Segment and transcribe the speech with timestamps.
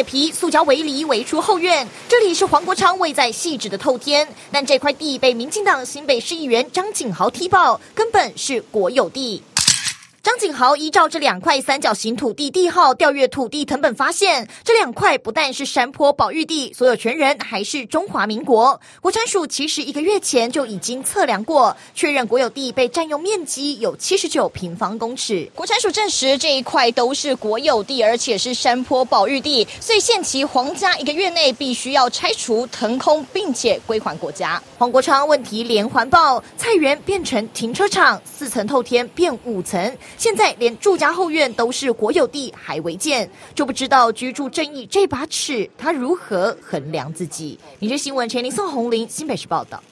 [0.00, 1.86] 铁皮、塑胶围篱围出后院。
[2.08, 9.42] 这里是黄国昌位在细致的透天，但这块地被民进党新北市议员张景豪踢爆，根本是国有地。
[10.22, 18.78] 张景豪依照这两块三角形土地地号调阅土地成本，发现这两块不但是山坡保育地，所有权人还是中华民国。
[19.00, 25.50] 国产署其实一个月前就已经测量过，确认国有地被占用面积有七十九平方公尺。
[25.54, 34.62] 国产署证实这一块都是国有地，而且是山坡保育地，所以限期皇家一个月内必须要拆除腾空，并且归还国家。
[34.76, 39.96] 黄国昌问题连环爆，菜园变成停车场，四层透天变五层。
[40.16, 47.58] 现在连住家后院都是国有地还违建，就不知道居住正义这把尺他如何衡量自己？
[47.78, 49.82] 你这新闻前林宋红林新北市报道。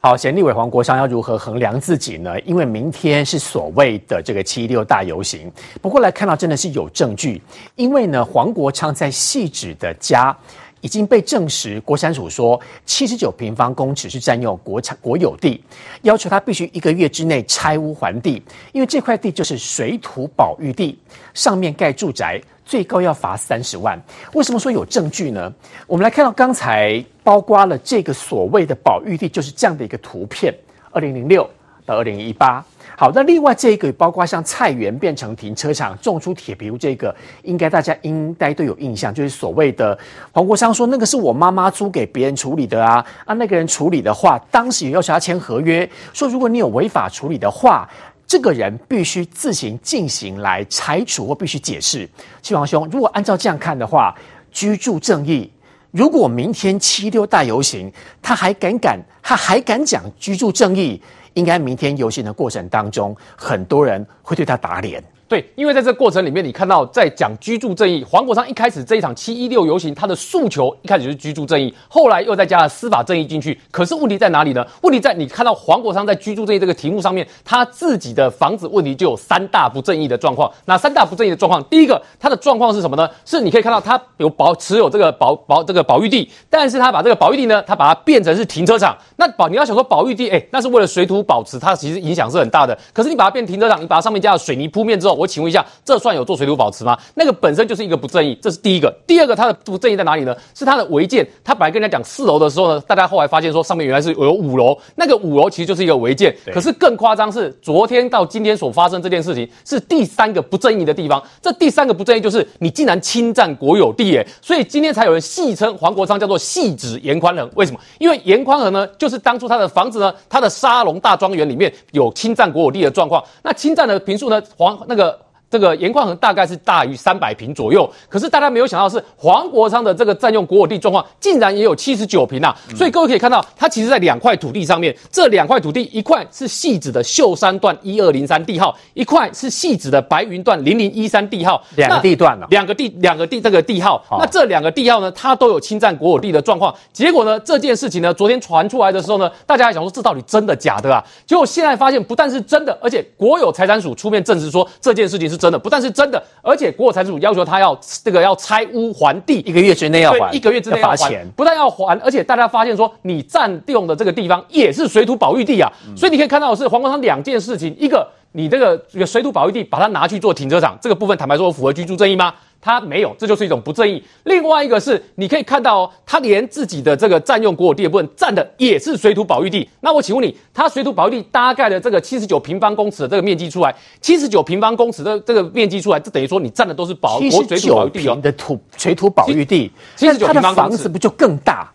[0.00, 2.38] 好，前立委黄国昌要如何衡量自己呢？
[2.42, 5.50] 因为明天是所谓的这个七六大游行，
[5.82, 7.42] 不过来看到真的是有证据，
[7.74, 10.36] 因为呢黄国昌在汐止的家。
[10.80, 15.62] 已经被证实，国产署说七十九平方公尺是占用国产国有地，
[16.02, 20.98] 要求他必须一个月之内拆屋还地，因为这块地就是水土保育地，
[21.34, 24.00] 上面盖住宅最高要罚三十万。
[24.34, 25.52] 为什么说有证据呢？
[25.86, 30.54] 我们来看到刚才包括了这个所谓的保育地，就是这样的一个图片，
[30.90, 31.48] 二零零六
[31.88, 32.62] 到二零一八。
[32.94, 37.14] 好，那另外这一个包括像菜园变成停车场，种出铁皮屋，这个
[37.44, 39.98] 应该大家应该都有印象，就是所谓的
[40.32, 47.88] 黄国昌说那个是我妈妈租给别人处理的啊，啊那个人处理的话，当时也要求他签合约，说如果你有违法处理的话，
[48.26, 52.06] 这个人必须自行进行来拆除或必须解释。
[52.42, 54.14] 七王兄，如果按照这样看的话，
[54.50, 55.50] 居住正义，
[55.90, 61.00] 如果明天七六大游行，他还敢敢，他还敢讲居住正义？
[61.34, 65.02] 应该明天游行的过程当中，很多人会对他打脸。
[65.28, 73.60] 对，因为在这个过程里面，你看到在讲居住正义，黄国昌一开始这一场七一六游行，他的诉求一开始是居住正义，后来又再加了司法正义进去。
[73.70, 74.66] 可是问题在哪里呢？
[74.80, 80.50] 问题在你看到黄国昌在居住正义这个题目上面，他自己的房子问题就有三大不正义的状况。
[80.64, 83.06] 那三大不正义的状况，第一个，他的状况是什么呢？
[83.26, 88.96] 是你可以看到他有保持有这个保保这个保育地，但是他把这个保育地呢，他把它变成是停车场。
[89.16, 92.78] 那保你要想说保育地，哎，那是为了水土保持，它其实影响是很大的。
[92.94, 95.17] 可是你把它变停车场，你把它上面加了水泥铺面之后。
[95.18, 96.96] 我请问一下，这算有做水土保持吗？
[97.14, 98.94] 那个本身就是一个不正义，这是第一个。
[99.06, 100.34] 第二个，它的不正义在哪里呢？
[100.54, 101.26] 是它的违建。
[101.42, 106.34] 他本来跟人家讲四楼的时候呢，大家后来发现说上面原来是有五楼，那个五楼其实就是一个违建。
[106.52, 111.22] 可是更夸张是，昨天到今天所发生这件事情是第三个不正义的地方。
[111.42, 114.26] 这第三个不正义就是你竟然侵占国有地耶！
[114.40, 117.50] 所以今天才有人戏称黄国昌叫做戏指严宽恒。
[117.54, 117.80] 为什么？
[117.98, 123.22] 因为严宽恒呢，就是当初他的房子呢，他的沙龙大庄园里面有侵占国有地的状况。
[123.42, 125.07] 那侵占的平数呢，黄那个。
[125.50, 132.54] 这个盐矿恒大概是大于三百平左右，可是大家没有想到是黄国昌的这个占用国有地状况竟然也有七十九平啊！
[132.76, 146.74] 所以各位可以看到，它其实在两块土地上面，这两块土地一块是细子的秀山段一二零三地号，一块是细子的白云段零零一三地号，两个地段了，两个地两个地这个地号，那这两个地号呢，它都有侵占国有地的状况。
[146.92, 151.02] 结果呢，这件事情呢，昨天传出来的时候呢，大家还想说这到底真的假的啊？
[151.24, 155.37] 结果现在发现不但是真的，而且国有财产署出面证实说这件事情是。
[155.38, 172.34] 真的不但是真的，而且国有财产署要求他要这个要拆屋还地，一个月之内要还，一个月之内要还钱，不但要还，而且大家发现说你占用的这个地方也是水土保育地啊，嗯、所以你可以看到的是黄国昌两件事情，一个你这个这个水土保育地把它拿去做停车场，这个部分坦白说符合居住正义吗？
[172.60, 174.02] 他没有，这就是一种不正义。
[174.24, 179.68] 另外一个是，你可以看到哦，他连自己的这个占用国有地的部分占的也是水土保育地。
[179.80, 191.72] 那我请问你，他水土保育地大概的这个七十九平方公尺的这个面积出来，七十九平方公尺的这个面积出来，这等于说你占的都是保国水土保育地哦的土水土保育地，其实他的房子不就更大？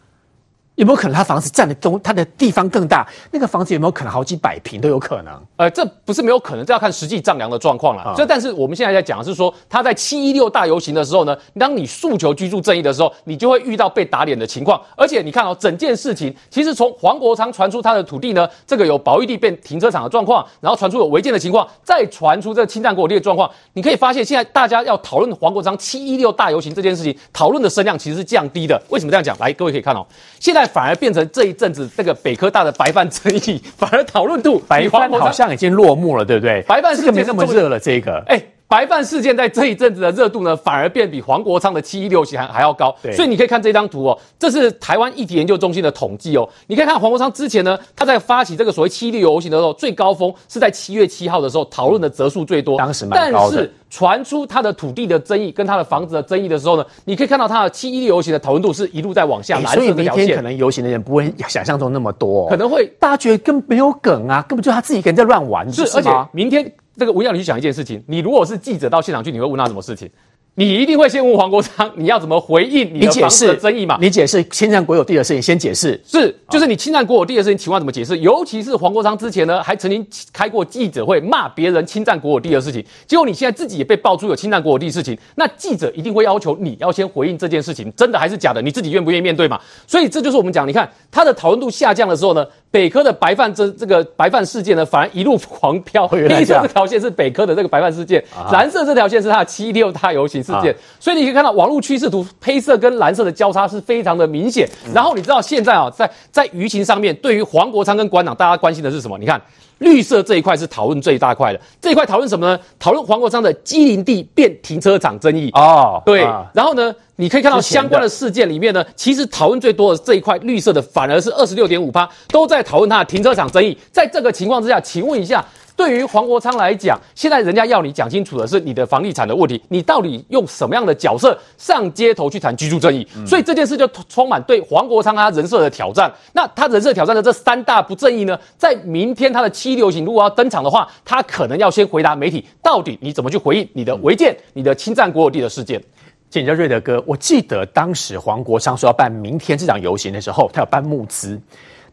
[0.75, 3.07] 有没有可能他房子占的东，他的地方更大？
[3.31, 5.39] 那个房子有没有可能好几百平都有可能？
[5.55, 8.13] 呃，这不是没有可能，这要看实际丈量的状况了。
[8.17, 14.81] 这、嗯、但是我们现在在讲的是说，他在七一六大游行的时候呢，当你诉求居住正义的时候，你就会遇到被打脸的情况。
[14.97, 28.81] 而且你看哦，整件事情其实从黄国昌传出他的土地呢，这个有保育地变停车场的状况，然后传出有违建的情况，再传出这个侵占国有地的状况，你可以发现现在大家要讨论黄国昌七一六大游行这件事情，讨论的声量其实是降低的。
[28.89, 29.37] 为什么这样讲？
[29.37, 30.03] 来，各位可以看哦，
[30.39, 31.43] 现在反而变成这。
[31.43, 36.61] 一阵子，这个北科大的白饭争议，反而讨论度白饭好像已经落幕了，对不对？
[36.61, 38.23] 白饭是这个没那么热了，这个。
[38.27, 38.41] 哎。
[38.73, 42.91] 白饭事件在这一阵子的热度呢，反而变比黄国昌的七一游行还还要高。
[43.13, 46.49] 所以你可以看这张图哦，这是台湾议题研究中心的统计哦。
[46.65, 53.55] 你可以看黄国昌之前呢，他在发起这个所谓七一六游行的时候，最高峰是在七月七号的时候，讨论的则数最多，当时蛮高的。
[53.55, 59.93] 但是传出他的土地的争议跟他的房子的争议的时候呢，你可以看到他的七一六游行的讨论度是一路在往下，蓝色这条线。
[59.93, 70.09] 所以明天可能游行的人不会想象中那么多，可能会大家觉得根本没有梗啊，根本就他自己一个人在乱玩，是，是而且明天这个我要你去想一件事情，你如果是记者到现场去，你会问他什么事情？
[70.55, 73.97] 你一定会先问黄国昌，你要怎么回应你的房子的争议嘛？
[73.99, 78.15] 你解释侵占国有地的事情，先解释是，就是你侵占国有地的事情，情况怎么解释？
[78.19, 88.61] 尤其是黄国昌之前呢，还曾经开过记者会骂别人侵占国有地的事情，结果你现在自己也被爆出有侵占国有地的事情，那记者一定会要求你要先回应这件事情，真的还是假的？
[88.61, 89.59] 你自己愿不愿意面对嘛？
[89.87, 96.07] 所以这就是我们讲，你看他的讨论度下降的时候呢，北科的白饭这这个白饭事件呢，反而一路狂飙。
[96.09, 100.42] 绿色这 条线是北科的这个白饭事件，蓝色这条线是他的七六大游行。
[100.43, 104.67] 事件，所以你可以看到网络趋势图，黑色跟蓝色的交叉是非常的明显。
[104.93, 109.17] 然后你知道现在啊，在在舆情上面，对于黄国昌跟国民党，大家关心的是什么？
[109.17, 109.41] 你看
[109.79, 112.59] 绿色这一块是讨论最大块的，这一块讨论什么呢？
[112.79, 116.01] 讨论黄国昌的基林地变停车场争议哦。
[116.05, 116.21] 对，
[116.53, 123.77] 然后呢，你可以看到相关的事件里面呢，其实讨论最多的这一块绿色的，反而是二十六点五趴，都在讨论它的停车场争议。
[123.91, 125.43] 在这个情况之下，请问一下。
[125.75, 133.07] 对于黄国昌来讲，现在人家要你讲清楚的是你的房地产的问题，你到底用什么样的角色上街头去谈居住正义？
[133.15, 136.11] 嗯、所以这件事就充满对黄国昌他人设的挑战。
[136.33, 145.81] 那他人设挑战的这三大不正义呢，在明天他的七一游行如果要登场的话，他可能要先回答媒体，到底你怎么去回应你的违建、你的侵占国有地的事件？
[146.29, 151.39] 紧着瑞德哥，我记得当时黄国昌说要办明天这场游行的时候，他要办募资。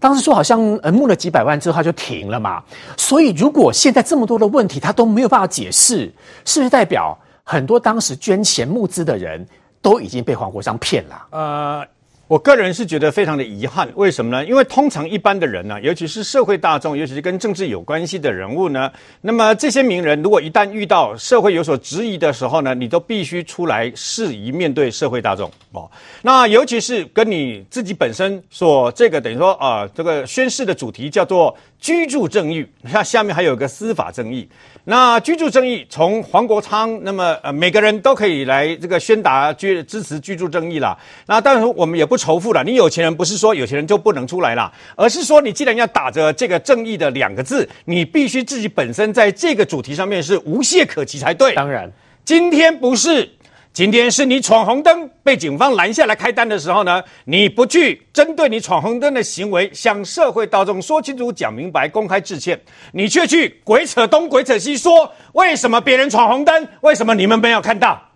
[0.00, 2.60] 当时说好像呃募了几百万之后他就停了嘛，
[2.96, 6.12] 所以如果现在这么多的问题他都没有办法解释，
[6.44, 9.46] 是不是代表很多当时捐钱募资的人
[9.80, 11.26] 都已经被黄国昌骗了？
[11.30, 11.86] 呃。
[12.30, 14.46] 我个人是觉得非常的遗憾，为什么呢？
[14.46, 18.88] 因为通常一般的人呢，尤其是社会大众，尤其是跟政治有关系的人物呢，
[19.22, 25.90] 那么这些名人如果一旦遇到社会有所质疑的时候呢，你都必须出来释疑面对社会大众哦。
[26.22, 34.46] 那尤其是跟你自己本身所这个等于说啊，这个宣誓的主题叫做居住正义，那下面还有个司法正义。
[34.84, 40.96] 那居住正义从黄国昌，那么呃每个人都可以来这个宣达居支持居住正义啦。
[41.26, 51.54] 那当然我们也不仇富了，你有钱人不是说有钱人就不能出来啦，而是说你既然要打着这个正义的两个字，你必须自己本身在这个主题上面是无懈可击才对。
[51.54, 51.90] 当然，
[52.24, 53.30] 今天不是。
[53.72, 62.60] 今天是你闯红灯被警方拦下来开单的时候呢，你不去针对你闯红灯的行为向社会大众说清楚、讲明白、公开致歉，
[62.92, 68.08] 你却去鬼扯东鬼扯西，说为什么别人闯红灯，为什么你们没有看到？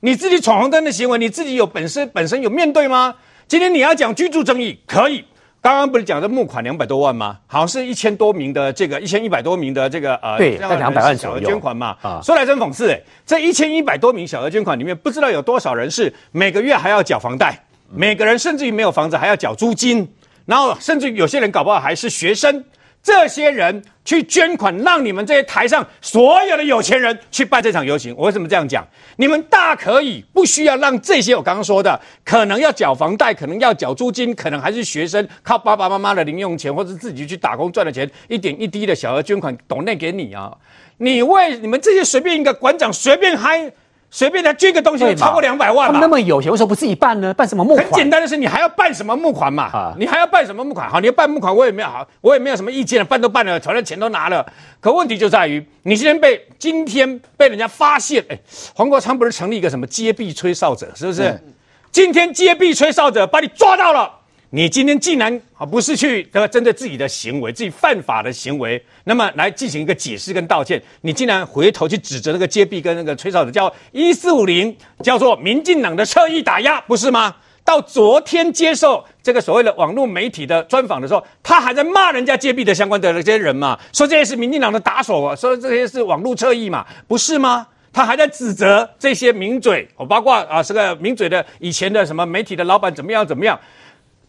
[0.00, 3.16] 你自己闯红灯的行为，你自己有本身本身有面对吗？
[3.46, 5.26] 今天你要讲居住正义，可以。
[5.66, 7.38] 刚刚不是讲的募款两百多万吗？
[7.48, 11.96] 好像是一千多名的这个一千一百多名的这个呃，对，在两百万小额捐款嘛。
[12.02, 20.08] 啊，说来真讽刺，欸，这一千一百多名小额捐款里面，不知道有多少人是每个月还要缴房贷，每个人甚至于没有房子还要缴租金，
[20.44, 22.64] 然后甚至有些人搞不好还是学生。
[23.06, 28.12] 这些人去捐款，让你们这些台上所有的有钱人去办这场游行。
[28.18, 28.84] 我为什么这样讲？
[29.18, 40.52] 你们大可以不需要让这些我刚刚说的，可能要缴房贷，可能要缴租金，可能还是学生靠爸爸妈妈的零用钱，或者自己去打工赚的钱，一点一滴的小额捐款，抖内给你啊！
[40.98, 43.70] 你为你们这些随便一个馆长随便嗨。
[44.10, 47.34] 随便他捐个东西，超过两百万，他们那么有钱，为什么不自己办呢？
[47.34, 47.84] 办什么募款？
[47.86, 49.64] 很简单的是，你还要办什么募款嘛？
[49.64, 50.88] 啊，你还要办什么募款？
[50.88, 54.46] 好，你要办募款，我也没有好，我也没有什么意见了，办都办了，反正钱都拿了。
[54.80, 58.38] 可问题就在于，你今天被今天被人家发现，哎，
[58.74, 61.22] 黄国昌不是成立一个什么揭弊吹哨者，是不是？
[61.24, 61.52] 嗯、
[61.90, 64.12] 今天揭弊吹哨者把你抓到了。
[64.50, 66.46] 你今天竟然啊不是去对吧？
[66.46, 77.36] 针对自己的行为、自己犯法的行为，那么来进行一个解释跟道歉，你竟然回头去指责那个揭弊跟那个吹哨者叫一四五零，叫做民进党的侧翼打压，不是吗？
[77.64, 87.68] 到昨天接受这个所谓的网络媒体的专访的时候，他还在骂人家揭弊的相关的这些人嘛，说这些是民进党的打手，说这些是网络侧翼嘛，不是吗？
[87.92, 93.58] 他还在指责这些名嘴，我包括啊这个名嘴的以前的什么媒体的老板怎么样怎么样。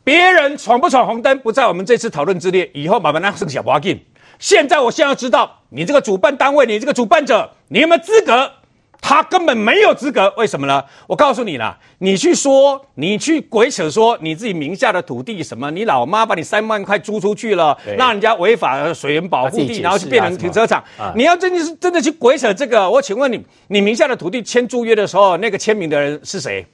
[0.04, 4.00] 别人闯不闯红灯不在我们这次讨论之列，以后慢慢让剩小不要紧。
[4.40, 8.52] 现在我现在要知道，你这个主办单位，你这个主办者，你有没有资格
[9.00, 10.84] 他根本没有资格，为什么呢？
[11.08, 20.84] 我告诉你啦，你去说，你去鬼扯说你自己名下的土地什么，你老妈把你三万块租出去了，让人家违法的水源保护地，然后去变成停车场。
[21.16, 26.66] 你要真的是真的去鬼扯这个，我请问你，你名下的土地签租约的时候，那个签名的人是谁？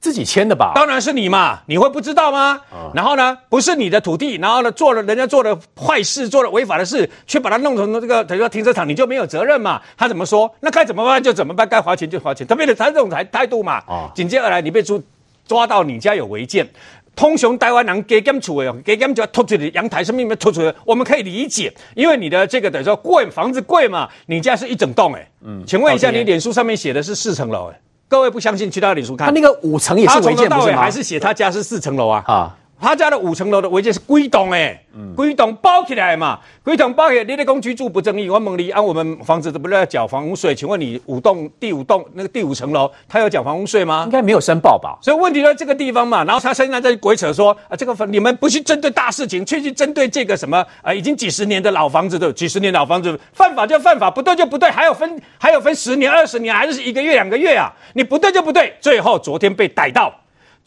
[0.00, 0.72] 自己签的吧？
[0.74, 2.58] 当然是你嘛，你会不知道吗？
[2.72, 9.80] 嗯、然后呢，不是你的土地，然后呢，做了人家做了坏事，做了违法的事，却把它弄成这个等于说停车场，你就没有责任嘛？
[9.98, 10.50] 他怎么说？
[10.60, 13.82] 那该怎么办就怎么办，该花钱就花钱，特别的他这种态态度嘛。
[13.86, 14.98] 哦、紧接而来，你被抓
[15.46, 16.66] 抓到你家有违建，
[17.14, 25.28] 通常台湾人加减厝的，加减就要拖出去阳台上面没拖出来，我们可以理解，因为你的这个等于说贵，房子贵嘛，你家是一整栋哎。
[25.44, 27.78] 嗯，请问一下，你脸书上面写的是四层楼哎？
[28.10, 29.28] 各位不相信，去他脸书看。
[29.28, 30.82] 他那个五层也是违建，不是吗？
[30.82, 32.24] 还是写他家是四层楼啊？
[32.26, 32.56] 啊。
[32.80, 34.82] 他家的五层楼的违建是归栋哎，
[35.14, 40.54] 归栋包起来嘛，归栋包起来，你的公居住不正义，我问你，按我们房子都要缴房屋税？
[40.54, 44.04] 请问你五栋第五栋那个第五层楼，他有缴房屋税吗？
[44.06, 44.98] 应该没有申报吧？
[45.02, 57.70] 所以问题在这个地方嘛，然后他现在在鬼扯说啊，这个你们不去针对大事情，却去针对这个什么啊，已经几十年的老房子的几十年老房子，犯法就犯法，不对就不对，还有分还有分十年、二十年，还是一个月、两个月啊？
[57.92, 60.12] 你不对就不对，最后昨天被逮到。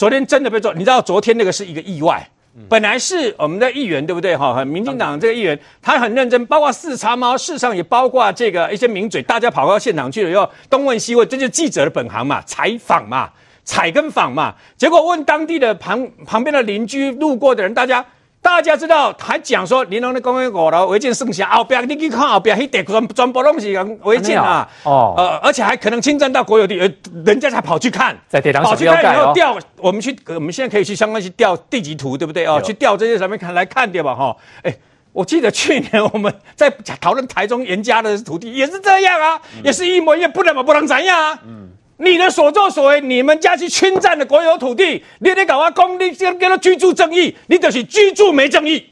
[0.03, 2.29] 昨天真的被抓，你知道昨天那个是一个意外，
[2.67, 4.36] 本来是我们的议员对不对？
[4.36, 13.29] 哈，民进党这个议员他很认真，包括四叉猫，事实上也包括这个一些名嘴，大家跑到现场去了以后，东问西问，这就是记者的本行嘛，采访嘛，
[13.63, 18.05] 采跟访嘛，结果问当地的旁旁边的邻居、路过的人，大家。
[18.43, 26.88] 大家知道，还讲说，你弄的公园五楼违建剩下，后边你去看后边，那点全全部东西违建啊，哦，呃，而且还可能侵占到国有地，呃，
[27.25, 32.62] 人家才跑去看，在地跑去看以后调，我们去，我们现在可以去相关去调地级图，对不对哦？
[32.62, 34.13] 去调这些上面看来看对吧？
[34.13, 34.75] 哈，哎，
[35.13, 36.69] 我记得去年我们在
[37.00, 41.39] 讨论台中严家的土地也是这样啊，也是一模一样，不能嘛，不能怎样啊？
[41.47, 41.69] 嗯。
[41.97, 48.85] 你的所作所为，你们家去侵占的国有土地，你得搞啊公，你跟跟他居住正义，你就是居住没正义。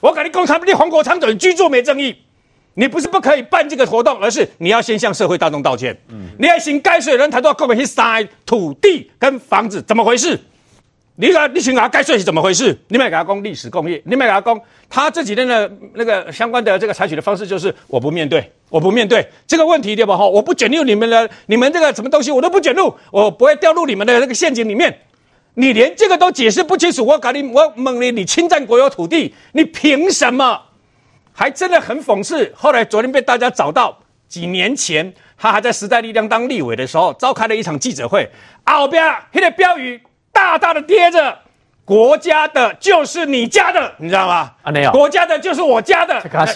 [0.00, 2.16] 我跟你讲，他们的黄国昌就是居住没正义。
[2.74, 5.96] 你不是不可以办这个活动，而是你要先向社会大众道歉。
[6.08, 10.38] 嗯，你要请该税人，他都要公开去塞土地跟房子，怎么回事？
[11.20, 12.74] 你讲你请他盖税是怎么回事？
[12.88, 14.58] 你没给他供历史工业，你没给他供
[14.88, 20.16] 他这几天的那个相关的这个采取的方式，就是我不面对，我不面对这个问题，对吧？
[20.16, 25.00] 哈，我不卷入你们的你们这个什么东西，我都不卷入，我不会掉入你们的那个陷阱里面。
[25.56, 30.58] 你连这个都解释不清楚，我搞你，我猛你，你侵占国有土地，你凭什么？
[31.34, 32.50] 还真的很讽刺。
[32.56, 38.26] 后来昨天被大家找到，几年前他还在时代力量当立委的时候，召开了一场记者会，
[38.64, 40.00] 后边那个标语。
[40.32, 41.38] 大大的贴着，
[41.84, 44.52] 国家的就是你家的，你知道吗？
[44.62, 46.14] 啊，没有，国家的就是我家的。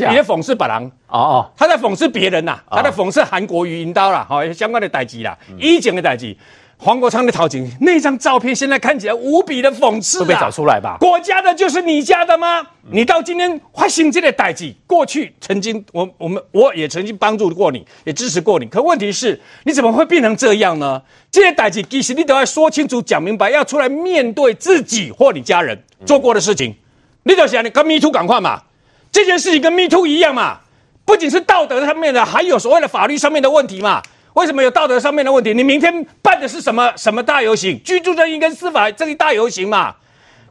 [0.08, 6.36] 你的讽刺别人哦哦，他在讽刺别人呐、啊，他在讽刺韩国瑜引刀了，好相关的代际啦，以前的代志。
[6.76, 10.20] 黄国昌的陶景那张照片，现在看起来无比的讽刺、啊。
[10.20, 10.96] 会被找出来吧？
[11.00, 12.60] 国家的就是你家的吗？
[12.60, 18.66] 嗯、你到今天发生这个代志，过去曾经我我们我也曾经帮助过你，也支持过你。
[18.66, 21.00] 可问题是，你怎么会变成这样呢？
[21.30, 26.70] 这些代志其实你都要说清楚、讲明白，要出来面对自己或你家人做过的事情。
[26.70, 26.76] 嗯、
[27.22, 28.62] 你就想你跟 Me Too 赶快嘛，
[29.10, 30.58] 这件事情跟 Me Too 一样嘛，
[31.06, 34.02] 不仅是道德上面的，还有所谓的法律上面的问题嘛。
[34.34, 35.54] 为什么有道德上面的问题？
[35.54, 37.80] 你明天办的是什么什么大游行？
[37.82, 39.94] 居住正义跟司法正义大游行嘛？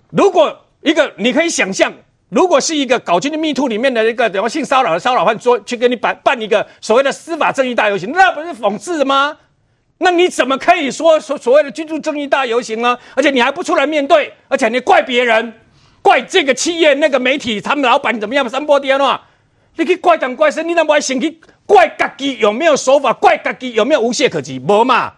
[0.10, 1.94] 如果一个你可以想象，
[2.30, 9.38] 如果是一个搞进去密兔里面的一个什么性骚扰的骚扰犯，说去给你办办一个所谓的司法正义大游行，那不是讽刺吗？
[9.98, 12.98] 那你怎么可以说说所谓的居住正义大游行呢？
[13.16, 15.54] 而且你还不出来面对，而且你怪别人，
[16.02, 18.48] 怪这个企业那个媒体他们老板怎么样？
[18.48, 19.22] 三波颠的话，
[19.76, 21.42] 你去怪东怪西，你那么爱生气？
[21.66, 23.14] 怪自己有没有手法？
[23.14, 24.60] 怪自己有没有无懈可击？
[24.60, 25.14] 没嘛，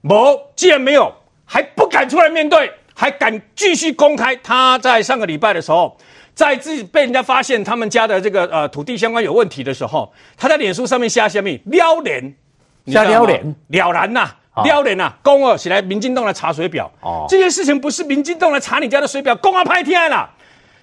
[0.00, 0.50] 没。
[0.54, 1.12] 既然没有，
[1.44, 4.36] 还不敢出来面对，还敢继续公开。
[4.36, 5.96] 他在上个礼拜的时候，
[6.34, 12.34] 在自己被人家发现他们家的这个呃土地相关有问题的时候，他在脸书上面下下面撩脸，
[12.86, 14.30] 下撩脸了然呐，
[14.62, 16.90] 撩脸呐，公二起来，民进党来查水表。
[17.00, 20.30] 哦，这件事情不是民进党来查你家的水表，公二拍天啦。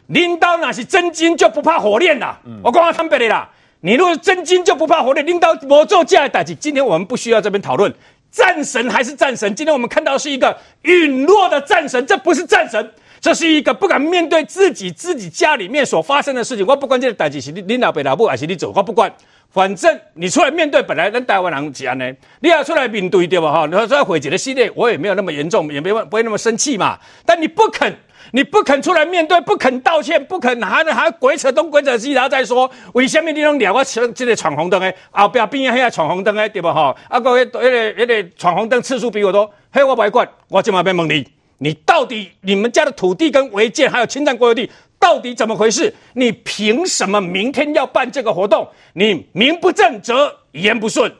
[0.08, 2.40] 领导那是真金就不怕火炼啦。
[2.46, 3.50] 嗯、我公二坦白的啦。
[3.82, 6.56] 你若是真金就不怕火炼，领导魔咒架的代志。
[6.56, 7.94] 今天我们不需要这边讨论
[8.32, 9.54] 战神还是战神。
[9.54, 12.92] 今天我们看到的是一个陨落的战神，这不是战神，
[13.22, 16.66] 这是一个不敢面对自己自己家里面所发生的事情。
[16.66, 19.14] 我不管这个代志是你领导北老母还是你走，我不管，
[19.52, 23.52] 反正你出来面对，本来跟台湾人是这样呢，你要出来面对对吧？
[23.52, 26.98] 哈，你说出来毁解的系列，我也没有那么严重，也没不会那么生气嘛。
[27.26, 27.96] 但你不肯
[28.32, 36.96] 你不肯出来面对，不肯道歉，不肯还还鬼扯东鬼扯西，然后再说为什么你拢聊我这个闯红灯的后边边啊闯红灯的对不哈？
[37.10, 41.28] 啊个那个那个闯红灯次数比我多，嘿我不管，我今晚要问你，
[41.60, 44.70] 你到底你们家的土地跟违建还有侵占国有地
[45.00, 45.94] 到底怎么回事？
[46.14, 48.68] 你凭什么明天要办这个活动？
[48.94, 51.12] 你名不正则言不顺。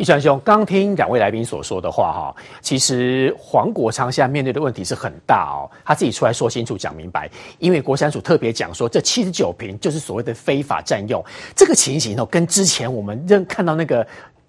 [0.00, 11.22] 一传兄，刚听两位来宾所说的话，哈，其实黄国昌现在面对的问题是很大哦，他自己出来说清楚、讲明白，因为国产署特别讲说，这七十九坪就是所谓的非法占用，
[11.54, 14.06] 这个情形哦，跟之前我们认看到那个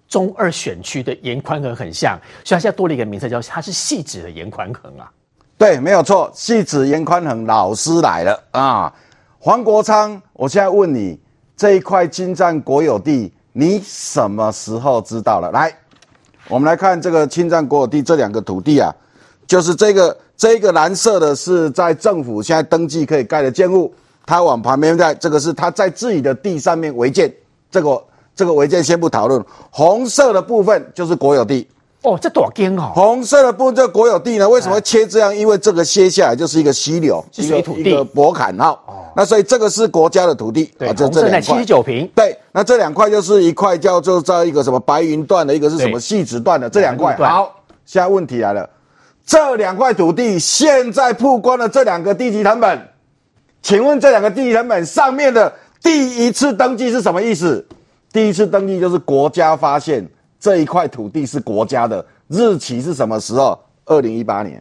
[0.07, 5.11] 中二选区的严宽恒很像，所以他现在多了一个名称，叫他是汐止的严宽恒啊。
[5.57, 8.93] 对，没有错，汐止颜宽恒老师来了啊，
[9.37, 11.19] 黄国昌，我现在问你，
[11.57, 13.33] 这一块侵占国有地。
[13.53, 15.51] 你什么时候知道了？
[15.51, 15.73] 来，
[16.47, 18.93] 我们来看这个侵占国有地这两个土地啊，
[19.45, 23.93] 就是这个这个蓝色的是在政府现在登记可以盖的建物，
[24.25, 27.33] 它往旁边盖，这个是它在自己的地上面违建，
[27.69, 28.01] 这个
[28.35, 31.67] 这个违建先不讨论，红色的部分就是国有地。
[32.03, 32.91] 哦，这多间哦！
[32.95, 35.35] 红色的部分这国有地呢，为什么会切这样？
[35.35, 38.79] 因为这个切下来就是一个溪流，是水土地，一个驳坎哈。
[39.11, 40.71] 哦，那所以这个是国家的土地。
[40.77, 42.09] 对，啊、这这两块七十九平。
[42.15, 47.15] 对，那这两块就是一块叫做在一个什么白云段的，一个是什么细直段的，这两块。
[47.17, 48.69] 好，现在问题来了，
[49.25, 52.89] 这两块土地现在曝光了这两个地级成本，
[53.61, 55.53] 请问这两个地级成本上面的
[55.83, 57.65] 第一次登记是什么意思？
[58.13, 60.07] 第一次登记就是国家发现。
[60.43, 63.59] 这一块土地是国家的，日期是什么时候？
[63.85, 64.59] 二零一八年。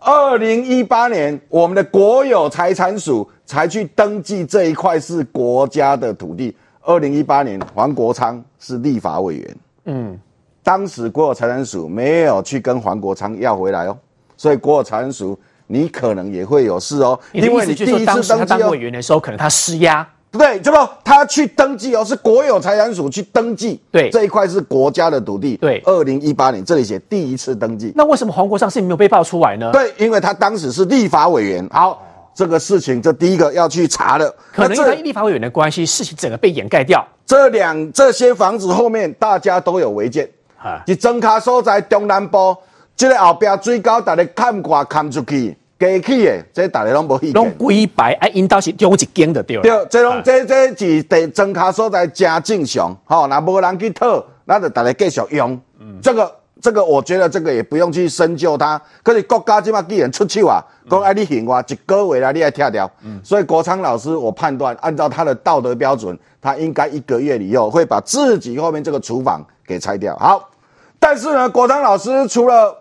[0.00, 6.56] 二零一八年，我们的国有财产署才去登记这一块是国家的土地。
[6.82, 10.18] 二零一八年，黄国昌是立法委员，嗯，
[10.62, 13.98] 当时国有财产署没有去跟黄国昌要回来哦，
[14.38, 20.08] 所以国有财产署你可能也会有事哦，因为你第一次登记哦，当委员的时候，可能他施压。
[20.32, 20.60] 对不对？
[20.60, 23.80] 这不，他去登记哦，是国有财产署去登记。
[23.90, 25.56] 对，这一块是国家的土地。
[25.56, 27.92] 对，二零一八年这里写第一次登记。
[27.96, 29.70] 那为什么黄国昌是没有被爆出来呢？
[29.72, 31.68] 对，因为他当时是立法委员。
[31.72, 32.00] 好，
[32.32, 37.04] 这个事情这第一个要去查的，可能因为立法委员的关系，事情整个被掩盖掉。
[37.26, 42.56] 这两这些房子后面大家都有违建啊，就增卡所在中南部，
[42.96, 45.56] 这个后边最高大家看挂看出去。
[45.80, 47.32] 过去的，这大家拢无意见。
[47.32, 49.62] 拢归白，哎，因倒是中一间的对了。
[49.62, 55.58] 对，这种这这是地增卡所在正正常，吼，那无人去讨，那就大家继续用。
[55.78, 58.78] 嗯，这个这个，我觉得这个也不用去深究它。
[59.02, 62.90] 可是国家这么既然出手啊，讲爱你行我一个月来你爱跳掉。
[63.02, 70.14] 嗯，所以国昌老师，我判断按照他的道德标准，他应该一个月以后会把自己后面这个厨房给拆掉。
[70.18, 70.50] 好，
[70.98, 72.76] 但是呢，国昌老师除了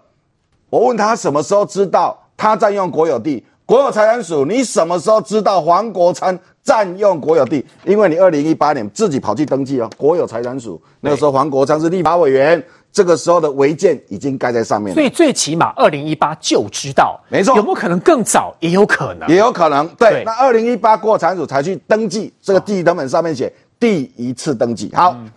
[0.69, 2.25] 我问他什么时候知道。
[2.39, 7.63] 他占用国有地，国有财产署，你什么时候知道黄国昌占用国有地？
[7.83, 14.93] 因为你二零一八年自己跑去登记哦，国有财产署那个时候黄国昌是立法委员，这个时候的违建已经盖在上面了。
[14.95, 17.57] 所以最起码二零一八就知道，没错。
[17.57, 18.55] 有没有可能更早？
[18.61, 19.85] 也有可能，也有可能。
[19.95, 24.89] 对，对那二零一八国有财产署才去登记这个地謄本上面写第一次登记。
[24.95, 25.29] 好，嗯、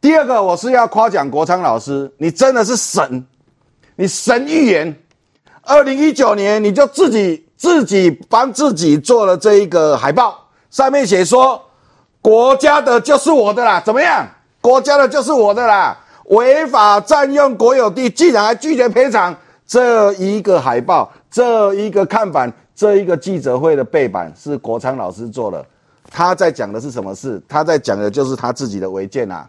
[0.00, 3.26] 第二个我是要夸奖国昌老师，你真的是神，
[3.96, 4.96] 你神预言。
[5.62, 11.62] 二零一九年，你就自己自己帮自己做了这一个海报，上面写说
[12.20, 14.26] ：“国家的就是我的啦，怎么样？
[14.60, 15.96] 国家的就是我的啦，
[16.26, 25.64] 违法占用国有地，竟然还拒绝赔偿。”这一个海报，这一个看板，这一个记者会的背板是国昌老师做的。
[26.10, 27.40] 他在讲的是什么事？
[27.48, 29.48] 他在讲的就是他自己的违建啊。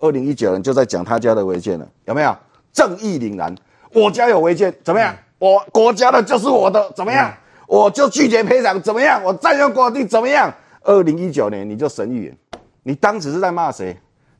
[0.00, 2.36] 二零一九年就在讲他家的违建了，有没有？
[2.72, 3.54] 正义凛然，
[3.92, 5.14] 我家有违建，怎么样？
[5.44, 7.30] 我国家的就是我的，怎么样？
[7.30, 9.22] 嗯、我就拒绝赔偿，怎么样？
[9.22, 10.50] 我占用国地，怎么样？
[10.80, 12.36] 二零一九年你就神预言，
[12.82, 13.94] 你当时是在骂谁？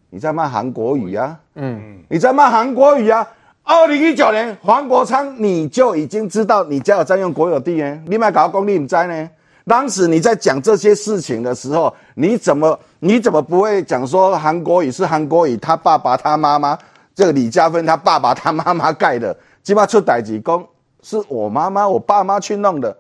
[0.09, 1.39] 你在骂韩国语啊？
[1.57, 3.29] 嗯，你在骂韩国语啊？
[3.65, 8.01] 二零一九年黄国昌你就已经知道你家有占用国有地呢？
[8.07, 9.29] 你买搞公地你在呢？
[9.67, 16.79] 当时你在讲这些事情的时候，你怎么你怎么不会讲说韩国语是韩国语他爸爸他妈妈
[17.15, 20.67] 这个李嘉芬他爸爸他妈妈盖的，鸡巴出代志讲。
[21.05, 22.97] 是我妈妈、我爸妈去弄的，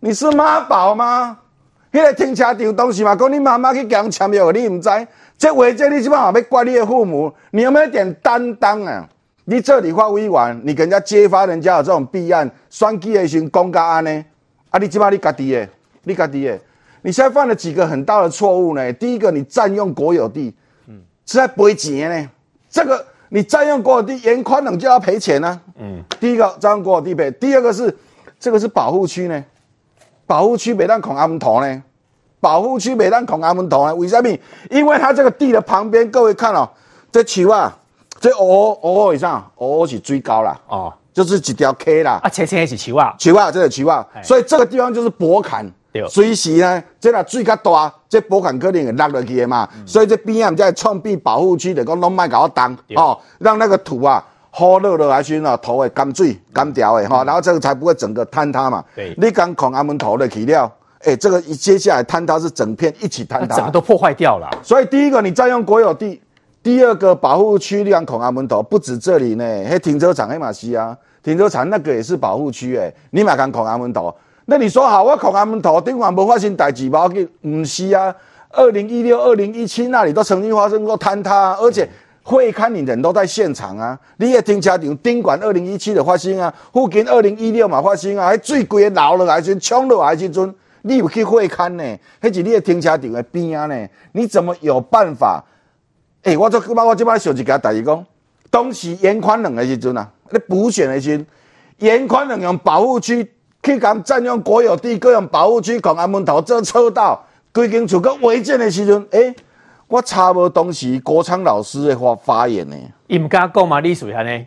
[0.00, 1.38] 你是妈宝吗？
[1.92, 4.90] 那个停车场东西嘛，讲你妈妈去给人签约，你唔知？
[5.38, 9.08] 这违建你起码还没怪你的父母，你有没有点担当啊？
[9.44, 14.24] 你这里发委员，你给人家揭发人家有这种弊案，选举的时公告案呢？
[14.70, 15.68] 啊，你起码你家己的，
[16.02, 16.58] 你家己的，
[17.02, 18.92] 你现在犯了几个很大的错误呢？
[18.94, 20.52] 第一个，你占用国有地，
[20.88, 22.28] 嗯，是在赔钱呢？
[22.68, 23.06] 这个。
[23.28, 25.60] 你占用国有地，严宽冷就要赔钱呢、啊。
[25.78, 27.96] 嗯，第一个占用国有地赔，第二个是
[28.38, 29.44] 这个是保护区呢，
[30.26, 31.82] 保护区没让孔阿门头呢，
[32.40, 34.38] 保护区没让孔阿门头呢，为什么？
[34.70, 36.68] 因为它这个地的旁边，各位看哦，
[37.10, 37.76] 这树啊，
[38.20, 45.70] 这哦哦以上，哦是最高啦，哦，就是几条 K 啦，啊，切切一起树啊，树啊，这个树啊，所以这个地方就是薄坎。
[46.08, 58.84] 随时呢，即若水较大，即波坎可能会落落去的嘛，嗯、所以这边啊，在创闭保护区的，讲拢卖搞当哦，让那个土啊，好落落来先哦，土会干水干掉的哈，然后这个才不会整个坍塌嘛。
[58.94, 64.48] 对，你刚孔阿门头的起料，哎、欸，这个一接下来坍塌是整片一起坍塌，整个都破坏掉了。
[64.62, 66.20] 所以第一个你占用国有地，
[66.62, 74.14] 第二个保护区，你讲孔阿门头不止这里呢，还停车场黑马西啊，停车场那个也是保护区诶，你嘛讲孔阿门头。
[74.48, 78.14] 那你说好，我恐他们头顶完没发生代志，不给，不是啊。
[78.50, 81.86] 二零一六、二零一七那里都曾经发生过坍塌，而且
[82.22, 83.98] 会勘你人都在现场啊。
[84.18, 91.82] 你也停车场顶管二零一七的发生啊，附近二零一六嘛发生啊，还最贵的楼了还是冲了还是尊，你有去会勘呢？
[92.22, 93.88] 还是你的停车场的边啊呢？
[94.12, 95.44] 你怎么有办法？
[96.22, 98.06] 哎、欸，我这我我这摆想一个代志讲，
[98.48, 101.26] 当时严宽两个时阵啊，你补选的时，
[101.78, 103.32] 严宽两用保护区。
[103.66, 107.20] 去讲占用国有地，各用保护区，孔阿门头做车道，
[107.52, 109.36] 规定出个违建的时阵，诶、欸，
[109.88, 112.76] 我差不多当时国昌老师的发发言呢，
[113.08, 114.46] 伊唔敢讲嘛，你属下呢？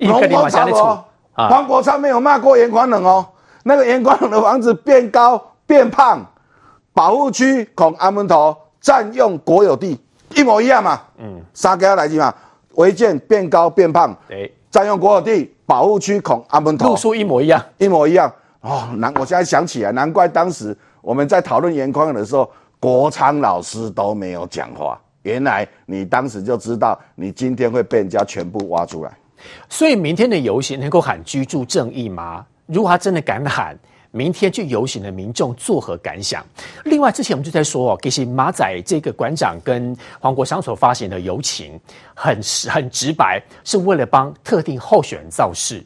[0.00, 1.04] 黄国昌哦，
[1.36, 3.24] 黄国昌没有骂过严宽冷哦，
[3.62, 6.26] 那个严宽冷的房子变高变胖，
[6.92, 9.96] 保护区恐安门头占用国有地，
[10.34, 12.34] 一模一样嘛，嗯，三个来句嘛，
[12.74, 18.32] 违建变高变胖，对，占用国有地，保护区恐安门头，路数一模一样，一模一样。
[18.66, 19.14] 哦，难！
[19.14, 22.50] 我现在想起来，难怪当时我们在讨论颜宽的时候，
[22.80, 25.00] 国昌老师都没有讲话。
[25.22, 29.16] 原来你当时就知道，你今天会被人家全部挖出来。
[29.68, 32.44] 所以明天的游行能够喊居住正义吗？
[32.66, 33.78] 如果他真的敢喊，
[34.10, 36.44] 明天去游行的民众作何感想？
[36.86, 41.78] 另外，之前我们就在说哦，其实马仔这个馆长跟黄国昌所发行的游行
[42.16, 45.84] 很很直白，是为了帮特定候选人造势。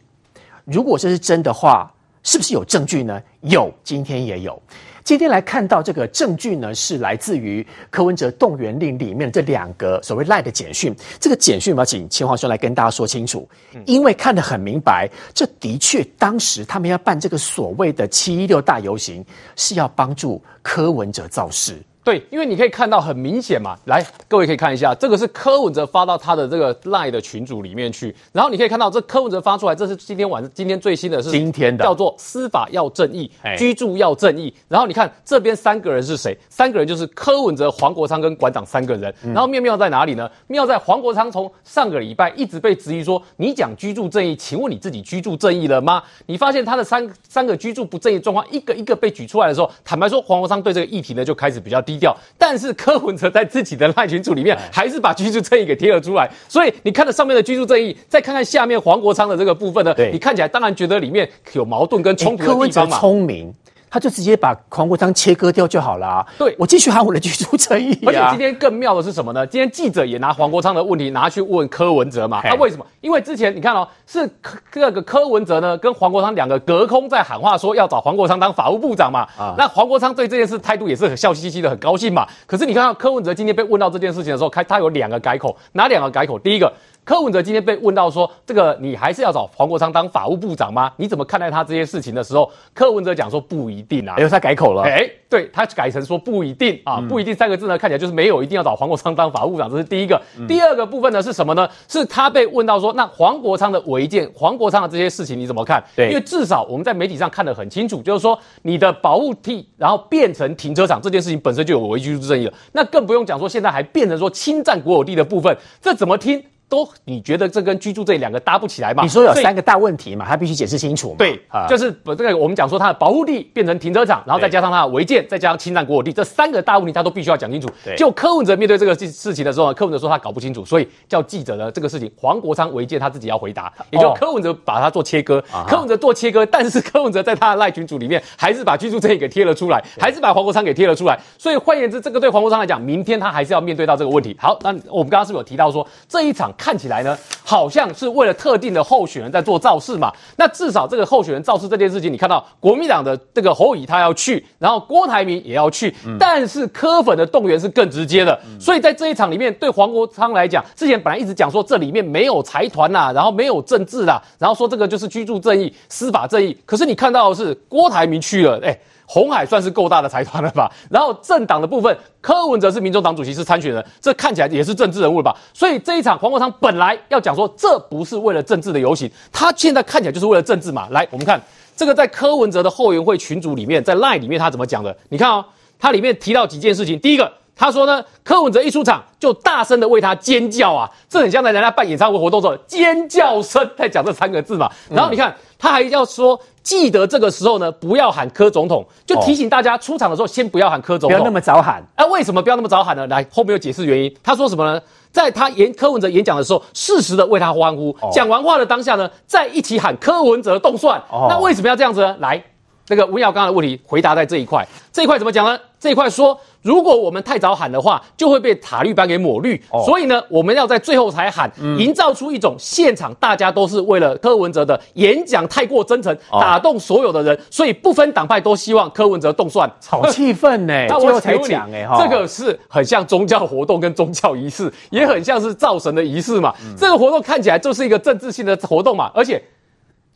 [0.65, 3.23] 如果这是真的话，是不是有证据呢？
[3.43, 4.61] 有，今天也有。
[5.03, 10.95] 今天来看到这个证据呢，是来自于柯文哲动员令里面的这两个所谓赖的简讯。
[11.19, 13.49] 这个简讯，我要请钱华兄来跟大家说清楚，
[13.87, 19.25] 因为看得很明白，这的确当时他们要办这个所谓的七一六大游行，
[19.57, 21.83] 是要帮助柯文哲造势。
[22.03, 36.37] 对，因为你可以看到很明显嘛，来，各位可以看一下，这个是柯文哲发到他的这个 LINE 的群组里面去，然后你可以看到这柯文哲发出来，这是今天晚上今天最新的是今天的叫做司法要正义，居住要正义，然后你看这边三个人是谁？
[36.49, 40.29] 三个人就是柯文哲、黄国昌跟馆长三个人，然后妙妙在哪里呢？
[40.47, 46.03] 妙在黄国昌从上个礼拜一直被质疑说，你讲居住正义，请问你自己居住正义了吗？
[46.25, 52.71] 你发现他的三三个居住不正义状况一个一个被举出来的时候，坦白说黄国昌对这个议题呢就开始比较低调，但是。
[52.81, 56.31] 柯文哲在自己的赖群组里面，还是把居住正义给贴了出来。
[56.49, 62.99] 所以你看到上面的居住正义，再看看下面黄国昌的这个部分呢，你看起来当然觉得里面有矛盾跟冲突的地方嘛。
[62.99, 63.53] 聪明。
[63.91, 66.27] 他就直接把黄国昌切割掉就好了啊。
[66.39, 68.07] 对，我继续喊我的居住正义啊。
[68.07, 69.47] 而且今天更妙的是什么呢？
[69.47, 72.41] 今天记者也拿黄国昌的问题拿去问柯文哲嘛。
[72.43, 72.87] 他为什么？
[73.01, 74.31] 因为之前你看哦，是
[74.71, 79.27] 这个柯文哲呢跟黄国昌两个隔空在喊话，说要找黄国昌当法务部长嘛。
[79.37, 82.27] 啊，那黄国昌对这件事态度也是很笑嘻嘻的，很高兴嘛。
[82.47, 86.39] 可是你看到柯文哲今天被问到这件事情的时候，开他有两个改口，哪两个改口？
[86.39, 86.73] 第一个。
[87.05, 90.93] 柯文哲今天被问到说：“这个你还是要找黄国昌当法务部长吗？
[90.97, 94.83] 你怎么看待他这些事情的时候？”柯文哲讲说：“不一定啊。”哎呦，他改口了。
[94.83, 100.21] 哎，对，他改成说“不一定”啊，“嗯、不一定”三个字呢，看起来就是没有一定要找黄国昌当法务部长，这是第一个。
[100.39, 101.69] 嗯、第二个部分呢是什么呢？
[101.89, 116.45] 是他被问到说：“那黄国昌的违建，黄国昌的这些事情你怎么看？”对，因为至少我们在媒体上看得很清楚，就是说你的保护地然后变成停车场这件事情本身就有违居住正义了，那更不用讲说现在还变成说侵占国有地的部分，这怎么听？
[116.71, 119.03] 都你觉得这跟居住这两个搭不起来吗？
[119.03, 121.17] 你说有三个大问题嘛，他必须解释清楚嘛。
[121.19, 127.69] 对，啊、就是把这个我们讲说他的保护地变成停车场，然后再加上他的违建，再加上侵占国有地，这三个大问题他都必须要讲清楚。
[127.85, 141.19] 对，就柯文哲面对这个事事情的时候呢，柯文哲说他搞不清楚，所以叫记者呢这个事情黄国昌违建他自己要回答，也就柯文哲把他做切割，哦、柯文哲做切割，但是柯文哲在他的赖群组里面还是把居住这一给贴了出来，还是把黄国昌给贴了出来。
[141.37, 144.37] 所以换言之，这个对黄国昌来讲，明天他还是要面对到这个问题。
[144.39, 150.13] 好，那我们刚刚是不是有提到说这一场看起来呢，好像是为了特定的候选人在做造势嘛。
[150.37, 158.39] 那至少这个候选人造势这件事情，你看到国民党的这个侯友宜他要去，然后郭台铭也要去，但是柯粉的动员是更直接的。
[158.61, 166.55] 所以在这一场里面，对黄国昌来讲，之前本来一直讲说这里面没有财团呐，然后没有政治啦，然后说这个就是居住正义、司法正义。
[166.67, 168.79] 可是你看到的是郭台铭去了，哎。
[169.13, 170.71] 红海算是够大的财团了吧？
[170.89, 175.37] 然后政党的部分，柯文哲是民众党主席，是参选人，这看起来也是政治人物了吧？
[175.53, 180.87] 所以这一场黄国昌本来要讲说，这不是为了政治的游行，他现在看起来就是为了政治嘛。
[180.91, 181.43] 来，我们看
[181.75, 184.97] 这个在柯文哲的后援会群组里面，在赖里面他怎么讲的？
[185.09, 185.45] 你看哦，
[185.77, 186.97] 他里面提到几件事情。
[187.01, 194.71] 第一个，他说呢，柯文哲一出场就大声的为他尖叫啊，这很像在人家办演唱会活动时候尖叫声在讲这三个字嘛。
[194.89, 196.41] 然后你看，他还要说。
[196.63, 201.83] 记得这个时候呢，不要喊柯总统，就提醒大家出场的时候先不要喊柯总统，不要那么早喊。
[201.97, 203.07] 啊，为什么不要那么早喊呢？
[203.07, 204.15] 来，后面有解释原因。
[204.23, 204.81] 他说什么呢？
[205.11, 207.97] 在他演柯文哲演讲的时候，适时的为他欢呼。
[208.13, 211.03] 讲完话的当下呢，再一起喊柯文哲动算。
[211.11, 212.15] 那为什么要这样子呢？
[212.21, 212.45] 来。
[212.89, 215.59] 那个吴耀刚刚的问题回答在这一块，这一块怎么讲呢？
[215.81, 219.57] 这一块说，如果我们太早喊的话，就会被塔绿班给抹绿。
[219.71, 230.87] 哦、所以呢，我们要在最后才喊，嗯、营造出一种现场大家都是为了柯文哲的演讲太过真诚，哦、打动所有的人，所以不分党派都希望柯文哲动算，好气氛呢。
[230.87, 236.55] 那 我才讲哎，这个是很像宗教活动跟宗教仪式，也很像是造神的仪式嘛。
[236.63, 239.43] 嗯、这个活动看起来就是一个政治性的活动嘛，而且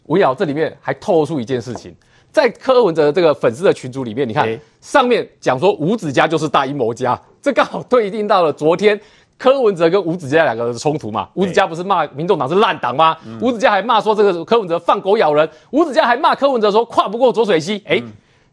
[0.04, 1.96] 吴瑶这里面还透露出一件事情。
[2.34, 9.00] 在柯文哲这个粉丝的群组里面，你看上面讲说吴子嘉就是大阴谋家，这刚好对应到了昨天
[9.38, 11.28] 柯文哲跟吴子嘉两个人的冲突嘛。
[11.34, 13.16] 吴子嘉不是骂民众党是烂党吗？
[13.40, 17.80] 吴子嘉还骂说这个柯文哲放狗咬人，吴子嘉还骂柯文哲说跨不过浊水溪。
[17.86, 18.02] 诶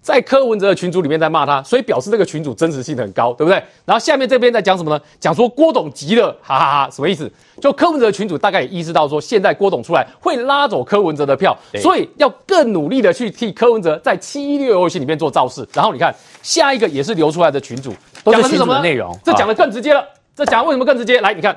[0.01, 3.61] 在柯文哲的群组里面在骂他，所以表示这个群组真实性很高，对不对？
[3.85, 4.99] 然后下面这边在讲什么呢？
[5.19, 7.31] 讲说郭董急了，哈哈哈，什么意思？
[7.61, 15.67] 就柯文哲的群组大概也意识到说，现在郭董出来会拉走柯文哲的票，所以要更努力的去替柯文哲在七一六游戏里面做造势。
[15.73, 17.93] 然后你看下一个也是流出来的群组，
[18.25, 19.15] 讲的是什么内容？
[19.23, 20.03] 这讲的更直接了。
[20.33, 21.21] 这讲为什么更直接？
[21.21, 21.55] 来，你看。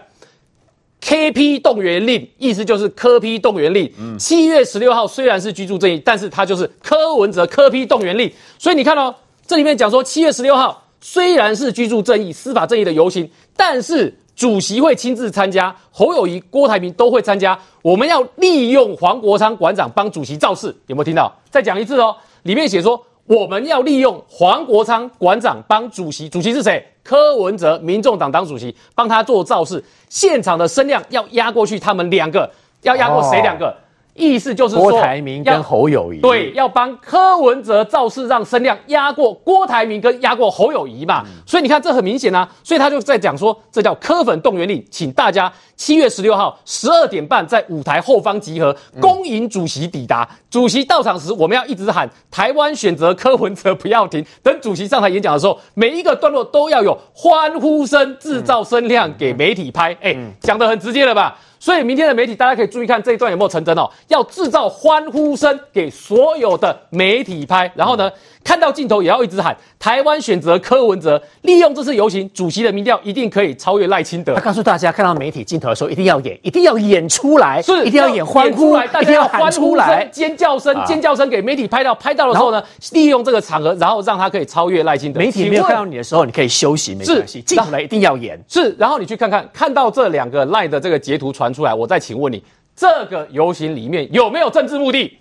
[1.06, 3.92] K P 动员令，意思就是科批动员令。
[4.18, 8.32] 七月十六号虽然是居住正义，但是它就是柯文哲科批动员令。
[8.58, 9.14] 所以你看哦，
[9.46, 17.58] 这里面讲说，七月十六号虽然是居住正义、司法正义的游行，但是主席会亲自参加，侯友谊、郭台铭都会参加。
[17.82, 21.30] 我们要利用黄国昌馆长帮主席造势，有没有听到？
[21.50, 22.98] 再讲一次哦，里面写说。
[23.26, 26.84] 我们要利用黄国昌馆长帮主席，主席是谁？
[27.02, 32.50] 柯文哲，民众党党主席，帮他做造势，现场的声量要压过去，他们两个
[32.82, 33.66] 要压过谁两个？
[33.66, 33.74] 哦
[34.16, 41.24] 意思就是说，郭台铭跟侯友谊对，要帮柯文哲造势，让声量压过郭台铭跟压过侯友谊嘛。
[41.26, 42.48] 嗯、所以你看，这很明显啊。
[42.62, 50.22] 所以他就在讲说，这叫柯粉动员令，请大家七月十六号十二点半在舞台后方集合，恭迎主席抵达。
[50.30, 54.24] 嗯、主席到场时，我们要一直喊“台湾选择柯文哲，不要停”。
[54.40, 59.92] 等主席上台演讲的时候，每一个段落都要有欢呼声，制造声量给媒体拍。
[60.00, 61.36] 哎、嗯，讲得很直接了吧？
[61.58, 63.90] 所以明天的媒体，大家可以注意看这一段有没有成真哦。
[64.06, 68.08] 要制造欢呼声给所有的媒体拍，然后呢，
[68.44, 74.34] 看到镜头也要一直喊台湾选择柯文哲，利用这次游行，主席的民调一定可以超越赖清德。
[74.34, 85.18] 他告诉大家，看到媒体镜头的时候，一定要演，一定要演出来，是一定要演欢呼，大家要欢呼来，尖叫声，尖叫声给媒体拍到，拍到的时候呢，利用这个场合，然后让他可以超越赖清德。
[85.18, 87.40] 媒体没有看到你的时候，你可以休息，没关系。
[87.40, 88.74] 镜头来一定要演，是。
[88.78, 92.42] 然后你去看看，看到这两个赖的这个截图传出来，我再请问你，
[92.76, 95.18] 这个游行里面有没有政治目的？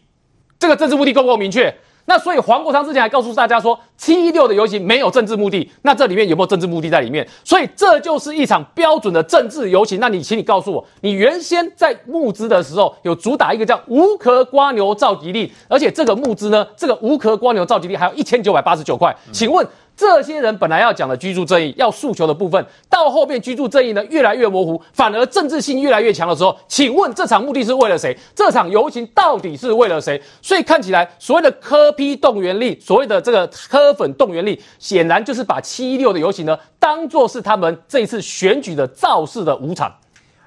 [0.60, 1.74] 这个政治目的够不够明确？
[2.06, 7.28] 那所以黄国昌之前还告诉大家说，七一六的游行没有政治目的，那这里面有没有政治目的在里面？
[7.44, 10.00] 所以这就是一场标准的政治游行。
[10.00, 19.66] 那你请你告诉我，你原先在募资的时候有主打一个叫无壳瓜牛召集令，而且这个募资呢，这个无壳瓜牛召集令还有一千九百八十九块，请问？
[19.96, 28.18] 这些人本来要讲的居住正义，要诉求的部分，到后面居住正义呢越来越模糊，反而政治性越来越强的时候，请问这场目的是为了谁？
[28.36, 30.22] 这场游行到底是为了谁？
[30.42, 39.94] 所以看起来所谓的科批动员力，所谓的这个科粉动员力，显然就是把七一六的游行呢当做是他们这一次选举的造势的舞场。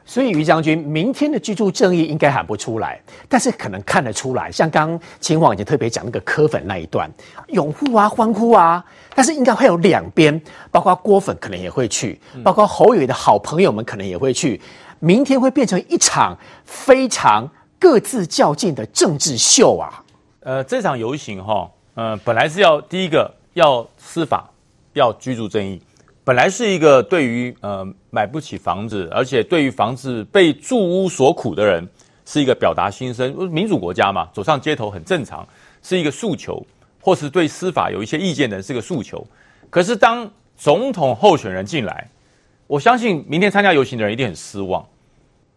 [0.09, 7.11] 所以于将军，明天的居住正义应该喊不出来，但是可能看得出来，像刚秦皇已经特别讲那个柯粉那一段，
[7.49, 8.83] 拥护啊，欢呼啊，
[9.17, 10.41] 但是应该会有两边，
[10.71, 14.61] 包括郭粉可能也会去，包括侯友的好朋友们可能也会去，
[15.01, 20.05] 明天会变成一场非常各自较劲的政治秀啊。
[20.41, 24.49] 呃，这场游行哈，呃，本来是要第一个要司法，
[24.93, 25.83] 要居住正义。
[26.27, 31.87] 本来是一个对于呃买不起房子，而且对于房子被住屋所苦的人，
[32.25, 33.33] 是一个表达心声。
[33.49, 35.47] 民主国家嘛，走上街头很正常，
[35.85, 36.61] 是一个诉求，
[37.01, 39.25] 或是对司法有一些意见的人是个诉求。
[39.71, 42.11] 可是当总统候选人进来，
[42.67, 44.85] 我相信明天参加游行的人一定很失望。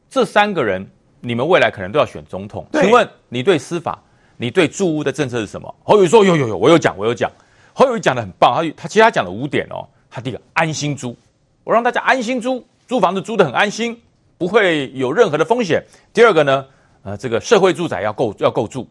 [0.07, 0.87] 这三个人，
[1.19, 3.99] 你们未来可能都要选总统，请问你对司法、
[4.37, 5.75] 你对住屋的政策是什么？
[5.83, 7.31] 侯友宜说有有有，我有讲，我有讲。
[7.73, 9.83] 侯友宜讲的很棒，他他其实他讲了五点哦。
[10.09, 11.15] 他第一个安心租，
[11.63, 14.01] 我让大家安心租，租房子租的很安心，
[14.37, 15.83] 不会有任何的风险。
[16.11, 16.65] 第二个呢，
[17.03, 18.87] 呃，这个社会住宅要够要够住。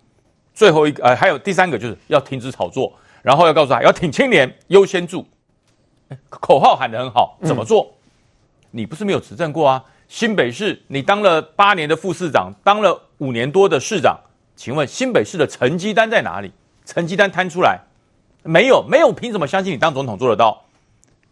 [0.55, 5.27] 最后一个，呃，还有第三个就是要停止炒作，然后要告诉他要挺青年，优先住。
[6.31, 7.85] 口号喊得很好，怎么做？
[7.85, 7.95] 嗯、
[8.71, 9.85] 你不是没有执政过啊？
[10.09, 14.19] 新北市你当了八年的副市长，当了五年多的市长，
[14.57, 16.51] 请问新北市的成绩单在哪里？
[16.87, 17.79] 成绩单摊出来，
[18.43, 20.65] 没有，没有，凭什么相信你当总统做得到？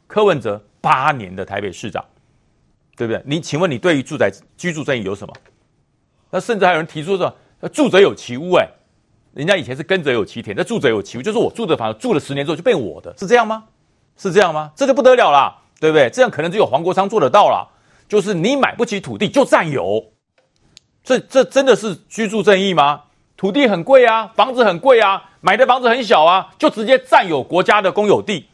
[0.06, 2.04] 柯文哲八年的台北市长，
[2.96, 3.22] 对不对？
[3.24, 5.34] 你请问你对于住宅居住正义有什么？
[6.30, 7.34] 那甚至还有人提出说，
[7.72, 8.68] 住者有其屋，哎，
[9.34, 13.64] 人家以前是耕者有其田，那住者有其屋，就是我住的房子住了十年之后就变我的，是这样吗？
[14.16, 14.72] 是这样吗？
[14.74, 16.08] 这就不得了啦，对不对？
[16.10, 17.68] 这样可能只有黄国昌做得到啦。
[18.08, 20.12] 就是你买不起土地就占有，
[21.02, 23.02] 这这真的是居住正义吗？
[23.36, 28.48] 土地很贵啊，房子很贵啊，买的房子很小啊，就直接占有国家的公有地。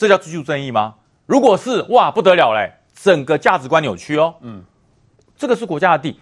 [0.00, 0.94] 这叫居住正义吗？
[1.26, 4.34] 如果是哇，不得了嘞，整个价值观扭曲哦。
[4.40, 4.64] 嗯，
[5.36, 6.18] 这个是国家的地，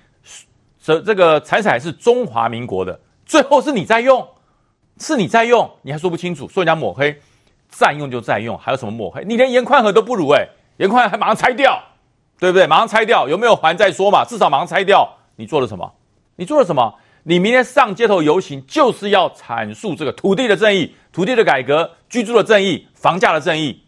[0.83, 4.27] 这这个财产是中华民国的，最后是你在用，
[4.99, 7.21] 是你在用，你还说不清楚，说人家抹黑，
[7.71, 9.23] 占用就占用，还有什么抹黑？
[9.25, 11.81] 你连严宽和都不如哎，严宽恒还马上拆掉，
[12.41, 12.67] 对不对？
[12.67, 14.25] 马上拆掉，有没有还再说嘛？
[14.25, 15.09] 至少马上拆掉。
[15.37, 15.95] 你做了什么？
[16.35, 16.97] 你做了什么？
[17.23, 23.83] 你明天上街头游行，就是要阐述这个土地的正义、土地的改革、居住的正义、房价的正义。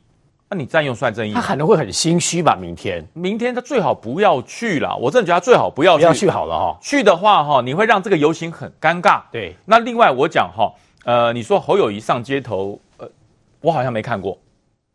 [0.53, 1.33] 那你占用算正义？
[1.33, 2.57] 他可能会很心虚吧？
[2.57, 4.97] 明天，明天他最好不要去了。
[4.97, 6.01] 我真的觉得他最好不要去。
[6.01, 6.79] 不要去好了哈。
[6.83, 9.23] 去的话哈，你会让这个游行很尴尬。
[9.31, 9.55] 对。
[9.67, 10.73] 那另外我讲哈，
[11.05, 13.09] 呃，你说侯友谊上街头，呃，
[13.61, 14.37] 我好像没看过，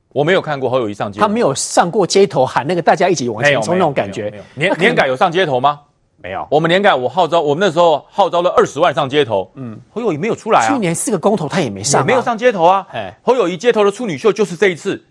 [0.09, 1.25] 我没有看过侯友谊上街头。
[1.25, 4.33] 他没有上过街头喊那个大家一起往前冲那种感觉。
[4.55, 5.79] 年年改有上街头吗？
[6.25, 9.51] 没有，我们年改我号召，我们那时候号召了二十万上街头。
[9.53, 10.67] 嗯，侯友谊没有出来啊。
[10.67, 12.87] 去年四个公投他也没上，也没有上街头啊。
[12.91, 15.05] 哎，侯友谊街头的处女秀就是这一次，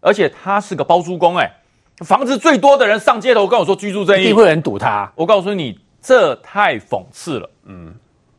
[0.00, 1.50] 而且他是个包租公，哎，
[2.04, 5.10] 房子最多的人上街头跟我说居住正义，一定会有人堵他。
[5.14, 7.48] 我告诉你，这太讽刺了。
[7.64, 7.94] 嗯，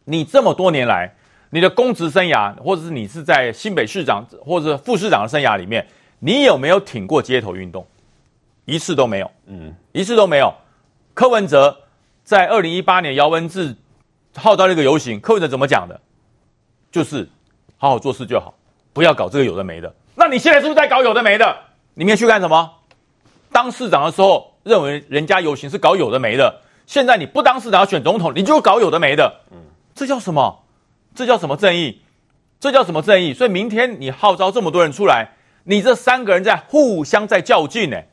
[0.06, 1.12] 你这么多年来，
[1.50, 5.84] 你的公职生涯，或者是你是在新北市长或者副市长的生涯里面，
[6.20, 7.84] 你有没有挺过街头运动？
[8.66, 9.32] 一次都没有。
[9.48, 10.54] 嗯，一次都没有。
[11.16, 11.76] 柯文哲。
[12.30, 13.76] 在二零一八年姚文智
[14.36, 16.00] 号召那个游行，柯文哲怎么讲的？
[16.92, 17.28] 就是
[17.76, 18.54] 好好做事就好，
[18.94, 19.92] 不要搞这个有的没的。
[20.14, 21.58] 那你现在是不是在搞有的没的？
[21.96, 22.72] 你明天去干什么？
[23.52, 29.42] 当市长的时候认为人家游行是搞有的没的，现在你不当市长要选总统，你就搞有的没的。
[29.50, 29.58] 嗯，
[29.96, 30.66] 这叫什么？
[31.16, 32.04] 这叫什么正义？
[32.60, 33.34] 这叫什么正义？
[33.34, 35.30] 所以明天你号召这么多人出来，
[35.64, 38.08] 你这三个人在互相在较劲呢、欸。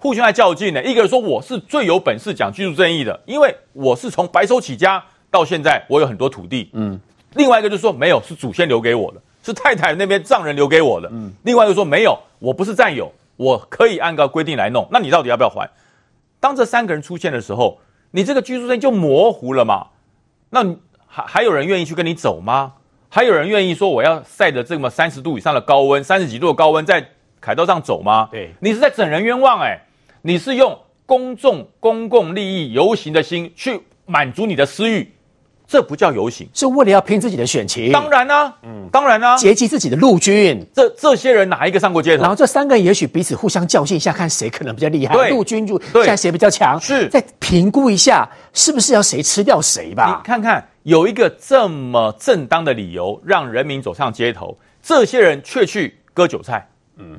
[0.00, 6.70] 互相在较劲呢，一个人说我是最有本事讲居住正义的，因为我是从白手起家到现在，我有很多土地。
[6.72, 6.98] 嗯，
[7.34, 11.08] 另外一个就是说没有，是祖先留给我的，是太太那边丈人留给我的。
[11.10, 14.86] 嗯，另外一个说没有，我不是占有，我可以按照规定来弄。
[14.92, 15.68] 那你到底要不要还？
[16.38, 17.80] 当这三个人出现的时候，
[18.12, 19.88] 你这个居住证就模糊了嘛？
[20.50, 20.64] 那
[21.08, 22.74] 还还有人愿意去跟你走吗？
[23.08, 27.04] 还有人愿意说我要晒着这么三十度以上的高温，三十几度的高温在
[27.40, 28.28] 凯道上走吗？
[28.30, 29.80] 对，你是在整人冤枉哎、欸。
[30.22, 35.12] 你是用公众公共利益游行的心去满足你的私欲，
[35.66, 37.92] 这不叫游行，是为了要拼自己的选情。
[37.92, 40.66] 当然啦、啊，嗯，当然啦、啊，结集自己的陆军。
[40.74, 42.22] 这这些人哪一个上过街头？
[42.22, 45.14] 然后这三个人也许彼此互相较劲一下，看谁可能比较厉害。
[45.14, 46.80] 对，陆军就现在谁比较强？
[46.80, 50.20] 是，再评估一下是不是要谁吃掉谁吧。
[50.22, 57.18] 你看看，有一个这么正当的理由让人民走上街头，这些人却去割韭菜，嗯，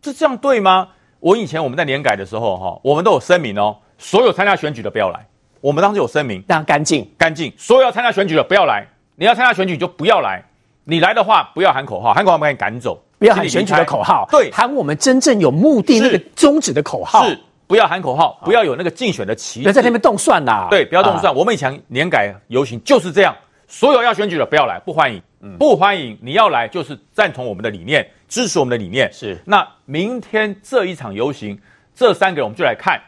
[0.00, 0.88] 这这样对吗？
[1.20, 5.24] 我以前我们在年改的时候，哈，我们都有声明哦，所有参加选举的不要来。
[5.60, 8.86] 我们当时有声明，让干净干净，所有要参加选举的不要来。
[9.16, 10.42] 你要参加选举就不要来，
[10.84, 12.98] 你来的话不要喊口号，喊口号把你赶走。
[13.18, 17.28] 不要喊选举的口号，对，喊我们真正有目的那个宗旨的口号。
[17.28, 20.68] 是，不要喊口号，不要有那个竞选的旗子，在那边动算呐。
[20.70, 21.34] 对，不要动算。
[21.34, 23.36] 我们以前年改游行就是这样，
[23.68, 25.22] 所有要选举的不要来，不欢迎，
[25.58, 26.18] 不欢迎。
[26.22, 28.08] 你要来就是赞同我们的理念。
[28.30, 29.36] 支持我们的理念是。
[29.44, 31.60] 那明天这一场游行，
[31.94, 32.98] 这三个人我们就来看，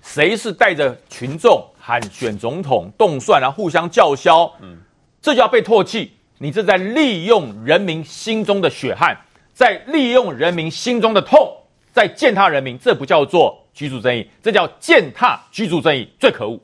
[0.00, 4.50] 谁是带着群众喊选总统、动算，然后互相叫嚣。
[4.62, 4.78] 嗯，
[5.20, 6.12] 这就要被唾弃。
[6.38, 9.16] 你这在利用人民心中的血汗，
[9.52, 11.56] 在利用人民心中的痛，
[11.92, 16.58] 在践踏人民，这不叫做居住正义，这叫践踏居住正义，最可恶。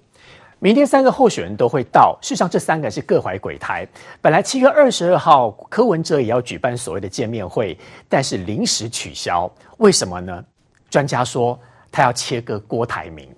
[0.60, 3.86] 明天三个候选人都会到，事实上这三个是各怀鬼胎。
[4.20, 7.78] 本来七月二十二号柯文哲也要举办所谓的见面会，
[8.08, 10.44] 但是临时取消，为什么呢？
[10.90, 11.56] 专家说
[11.92, 13.28] 他要切割郭台铭，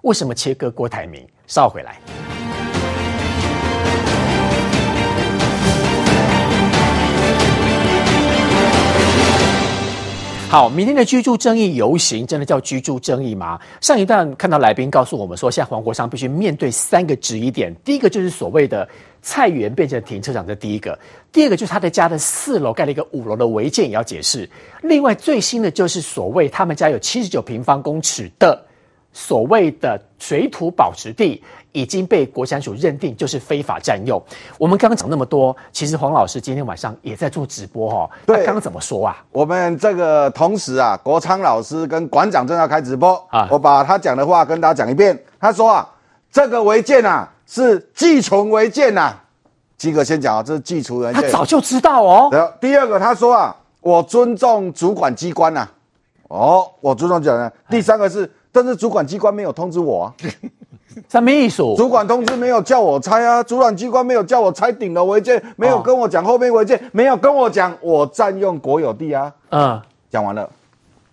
[0.00, 1.28] 为什么切割郭台铭？
[1.46, 2.00] 稍回来。
[10.50, 13.56] 好，明天的居住正义游行真的叫居住正义吗？
[13.80, 17.72] 上一段看到来宾告诉我们说，现在黄国昌必须面对三个质疑点。
[17.84, 18.86] 第一个就是所谓的
[19.22, 20.92] 菜园变成停车场，这第一个；
[21.30, 24.50] 第二个就是他的家的四楼盖了一个五楼的违建，也要解释。
[24.82, 28.60] 另外最新的就是所谓他们家有七十九平方公尺的
[29.12, 31.42] 所谓的水土保持地。
[31.72, 34.20] 已经被国产署认定就是非法占用。
[34.58, 38.10] 我们刚刚讲那么多，其实黄老师今天晚上也在做直播哦。
[38.26, 39.24] 对，他刚刚怎么说啊？
[39.30, 45.16] 我们这个同时啊，国昌老师跟馆长正要开直播啊，我把他讲的话跟大家讲一遍。
[45.38, 45.88] 他说啊，
[46.32, 49.16] 这个违建啊是寄存违建呐。
[49.78, 51.22] 基哥先讲啊，这是寄存违建。
[51.22, 52.28] 他早就知道哦。
[52.32, 55.68] 然后第二个他说啊，我尊重主管机关呐。
[56.26, 57.52] 哦，我尊重讲的。
[57.68, 60.14] 第三个是，但是主管机关没有通知我啊。
[61.08, 61.62] 什么意思？
[61.76, 69.32] 主管通知没有叫我拆啊，主管机关没有叫我拆顶楼违建，没有跟我讲后面违建，没有跟我讲我占用国有地啊。
[69.50, 69.80] 嗯，
[70.10, 70.50] 讲完了，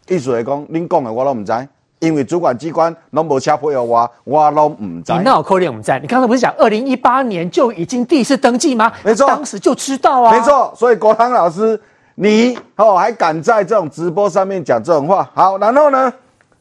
[0.08, 1.54] 意思来讲，您讲的我都唔知，
[2.00, 5.14] 因为主管机关拢无车配合我，我都唔知。
[5.14, 5.92] 你那我扣脸唔知？
[6.02, 8.92] 你刚才不是讲二零一八年就已经第一次登记吗？
[9.04, 10.32] 没错，当时就知道啊。
[10.32, 11.80] 没错，所以国昌老师，
[12.16, 15.30] 你哦还敢在这种直播上面讲这种话？
[15.36, 16.12] 好，然后呢？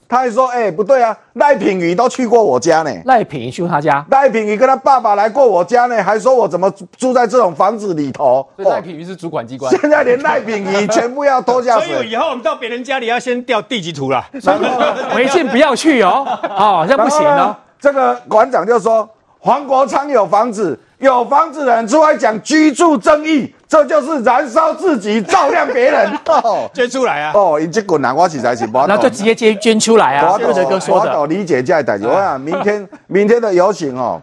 [0.09, 2.91] 他还说：“哎、欸，不对啊，赖品妤都去过我家呢。
[3.05, 8.47] 赖品妤去过他家，赖品妤跟他爸爸来过我家呢，还说我怎么住在这种房子里头。
[8.57, 11.95] 所以赖品妤是主管机关，现在连赖品妤全部要拖下水。
[11.95, 14.25] 所以以后我们到别人家里要先调地籍图了，
[15.17, 17.57] 违建不要去哦，哦，这不行哦。
[17.81, 19.09] 这个馆长就说，
[19.41, 26.11] 黄国昌有房子。”有房子的人出来讲居住正义，这就是燃烧自己照亮别人。
[26.27, 27.33] 哦，捐出来啊！
[27.35, 28.67] 哦，你这滚南瓜起才行？
[28.73, 30.33] 那就直接捐捐出来啊！
[30.33, 31.99] 或者哥说的，我理解这样的。
[32.09, 34.21] 我想明天明天的游行哦，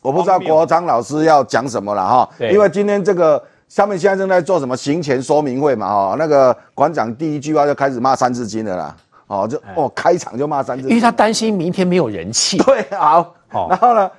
[0.00, 2.28] 我不知道国昌老师要讲什么了哈。
[2.50, 6.16] 因为今天这个上面现在正在做什么行前说明会嘛哈。
[6.18, 8.92] 那个馆长第一句话就开始骂三字经的啦。
[9.28, 12.58] 哦，就哦开场就骂三字经，因为他担心明天没有人气。
[12.58, 13.34] 对，好。
[13.68, 14.10] 然后呢？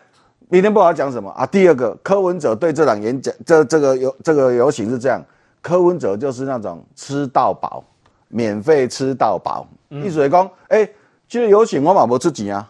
[0.53, 1.47] 明天不知道讲什么啊？
[1.47, 5.19] 第二个，柯文哲对这场演讲，这这个游这个游行是这样，
[5.63, 7.83] 柯文哲就是那种吃到饱，
[8.27, 9.65] 免费吃到饱。
[9.89, 10.95] 意思是讲，哎、欸，
[11.27, 12.69] 这个游行我嘛无出钱啊，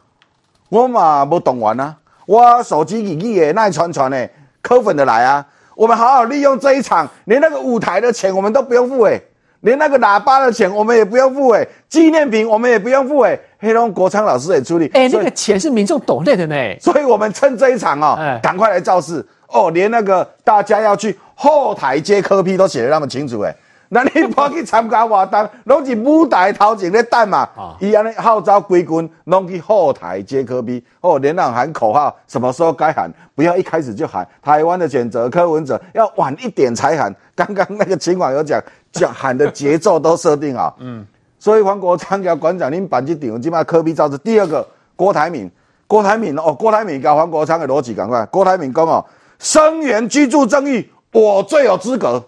[0.69, 4.29] 我嘛无动员啊，我手机里里的那传传的，
[4.61, 9.23] 柯粉的来啊，我们好好利用这一场，连那个舞台的钱我们都不用付诶、欸。
[9.63, 23.55] 连那个喇叭的钱我们也不用付诶，纪念品我们也不用付诶，黑龙国昌老师也出力，哎，那个钱是民众抖内的呢，所以我们趁这一场哦，赶快来造势哦，连那个大家要去后台接柯 P 都写的那么清楚诶。
[23.89, 27.47] 那你跑去参加活动，拢是舞台头前咧等嘛？
[27.79, 33.11] 伊安尼号召归军，拢去后台接柯 P 哦，连那喊口号，什么时候该喊？
[33.35, 37.13] 不要一开始就喊台湾的选择柯文哲，要晚一点才喊。
[37.35, 40.75] 刚刚那个秦网有讲，讲喊的节奏都设定好。
[40.81, 41.05] 嗯，
[41.39, 44.17] 所以黄国昌叫馆长，恁办这场，起码科比造势。
[44.19, 45.49] 第二个郭台铭，
[45.87, 48.25] 郭台铭哦，郭台铭跟黄国昌的逻辑赶快。
[48.27, 49.03] 郭台铭讲哦，
[49.39, 52.23] 生源居住正义，我最有资格。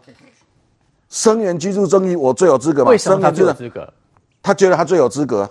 [1.08, 2.89] 生源居住正义，我最有资格嘛？
[2.91, 3.93] 为什么他最有资格？
[4.41, 5.49] 他觉得他最有资格，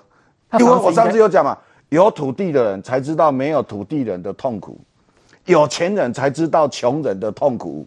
[0.59, 1.57] 因为我上次有讲嘛，
[1.89, 4.79] 有土地的人才知道没有土地人的痛苦，
[5.47, 7.87] 有钱人才知道穷人的痛苦。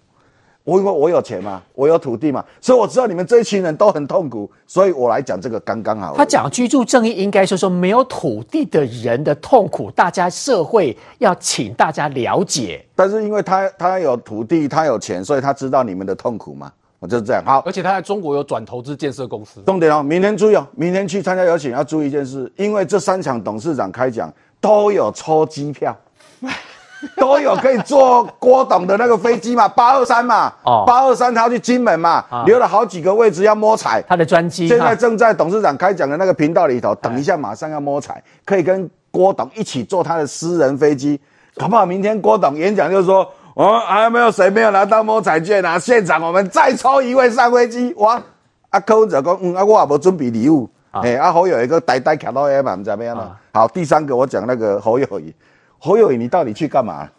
[0.67, 6.13] 我因为我有钱嘛，我有土地嘛，所以我知道你们这一群人都很痛苦，所以我来讲这个刚刚好。
[6.13, 12.85] 他讲居住正义，应该说说没有土地的人的痛苦，大家社会要请大家了解。
[12.93, 16.69] 但是因为他他有土地，他有钱，所以他知道你们的痛苦嘛。
[16.99, 19.61] 我就是这样，好，而且他在中国有转投资建设公司。
[19.65, 25.95] 重点哦，明天注意哦，明天去参加游行要注意一件事，因为这三场董事长开讲都有抽机票，
[27.17, 41.19] 都有可以坐郭董的那个飞机嘛，八二三嘛，哦，八二三他要去金门嘛，哦、留了好几个位置要摸彩，他的专机现在正在董事长开讲的那个频道里头，等一下马上要摸彩，可以跟郭董一起坐他的私人飞机，
[41.55, 43.29] 搞不好明天郭董演讲就是说。
[43.57, 45.79] 哦，还有没有谁没有拿到摸彩券啊？
[45.79, 48.21] 现场我们再抽一位上飞机哇！
[48.69, 53.31] 啊，柯文哲讲，嗯，啊，我也无准备礼物，哎、啊，啊，侯友宜个呆呆卡到你怎么样呢？
[53.51, 55.33] 好，第三个我讲那个侯友宜，
[55.79, 57.09] 侯友谊你到底去干嘛？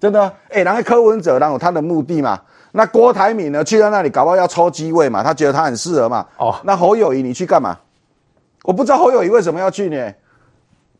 [0.00, 0.22] 真的？
[0.48, 2.38] 哎、欸，然后柯文哲然后他的目的嘛，
[2.72, 3.64] 那郭台铭呢？
[3.64, 6.26] 去到那里搞不好要抽机位嘛，他觉得他很适合嘛。
[6.36, 7.78] 哦，那侯友谊你去干嘛？
[8.64, 10.12] 我不知道侯友谊为什么要去呢？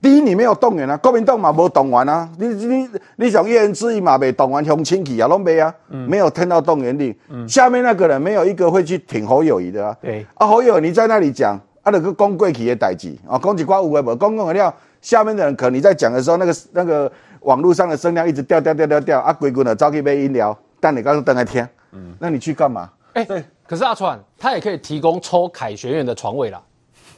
[0.01, 7.15] 第一，你没有动员啊，国民党嘛没动员啊，你你你想一人之一嘛，没动员乡亲戚啊，拢没啊，嗯、没有听到动员令。
[7.31, 9.97] 嗯、下面那个人没有一个会去挺侯友谊的啊。
[10.03, 14.75] 对啊，侯友宜你在那里讲，啊，那个讲过去的代志啊，讲几挂有的无，讲讲的了，
[15.05, 22.89] 下面的人可能你在讲的时候，那个那个网络上的声量一直掉掉掉掉掉，啊，规矩的招去买饮料，但你刚刚等来听，嗯，那你去干嘛？
[23.13, 26.59] 哎、欸，对，可是阿川他也可以提供抽凯旋院的床位啦。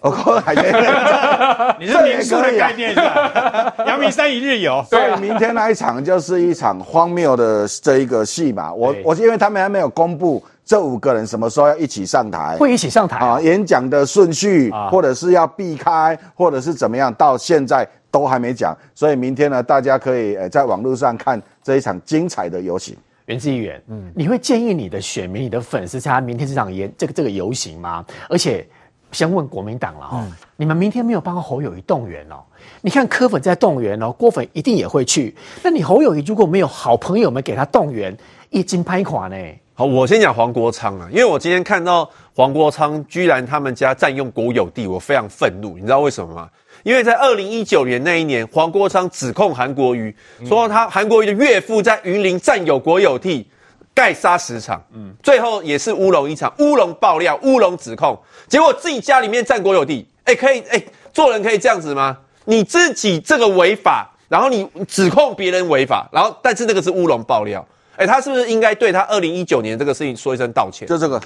[0.01, 0.95] 我靠，凯旋院，
[1.79, 3.75] 你是民宿的概念是吧？
[3.87, 4.85] 阳明山一日游。
[4.91, 8.73] 所以明天那一场就是一场荒谬的这一个戏嘛。
[8.73, 13.41] 我我是因为他们还没有公布这五个人什么时候要一起上台，会一起上台啊？
[13.41, 18.77] 演讲的顺序，或者是要避开，或者是怎么样，到现在都还没讲。
[18.95, 22.97] 所以明天呢，大家可以呃在网络上看这一场精彩的游行。
[23.27, 28.05] 袁志议员，嗯，你会建议你的选民、你的粉丝参加明天这场演这个这个游行吗？
[28.29, 28.67] 而且。
[29.13, 32.43] 先问国民党了哦，嗯、你们明天没有帮侯友谊动员哦？
[32.83, 35.35] 你看柯粉在动员哦，郭粉一定也会去。
[35.63, 38.15] 那你侯友谊如果没有好朋友们给他动员，
[38.51, 39.37] 一经拍垮呢？
[39.79, 45.77] 好，我先讲黄国昌啊，因为我今天看到黄国昌居然他们家占用国有地，我非常愤怒。
[45.77, 46.49] 你知道为什么吗？
[46.83, 50.17] 因为在二零一九年那一年，黄国昌指控韩国瑜
[50.47, 53.47] 说他韩国瑜的岳父在云林占有国有地。
[53.93, 62.19] 盖砂石场，嗯，最后也是乌龙一场，乌龙爆料，乌龙指控，结果自己家里面占国有地，哎，可以，哎，做人可以这样子吗？
[62.45, 67.67] 你自己这个违法，然后你指控别人违法，然后但是那个是乌龙爆料，
[67.97, 70.87] 哎，他是不是应该对他二零一九年这个事情说一声道歉？
[70.87, 71.21] 就这个，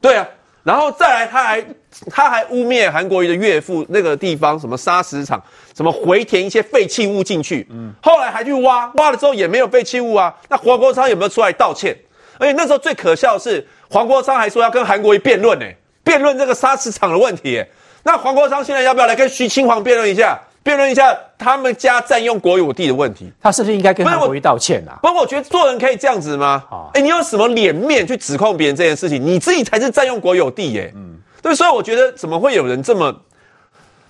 [0.00, 0.26] 对啊，
[0.62, 1.64] 然后再来他还
[2.10, 5.42] 他还污蔑韩国瑜的岳父那个地方什么砂石场，
[5.76, 11.96] 什么回填一些废弃物进去，嗯，后来还去挖，挖了之后也没有废弃物啊，那黄国昌有没有出来道歉？
[12.38, 15.66] 而且那时候最可笑的是，黄国昌还说要跟韩国瑜辩论呢，
[16.02, 17.64] 辩论这个砂石场的问题。
[18.04, 20.40] 那黄国昌现在要不要来跟徐清华辩论一下？
[20.62, 23.32] 辩论一下他们家占用国有地的问题？
[23.40, 24.98] 他是不是应该跟韩国瑜道歉啊？
[25.02, 26.64] 不过我觉得做人可以这样子吗？
[26.70, 29.24] 哎、哦欸，你有什么脸面去指控别人这件事情？
[29.24, 30.92] 你自己才是占用国有地耶。
[30.94, 33.12] 嗯，对，所以我觉得怎么会有人这么？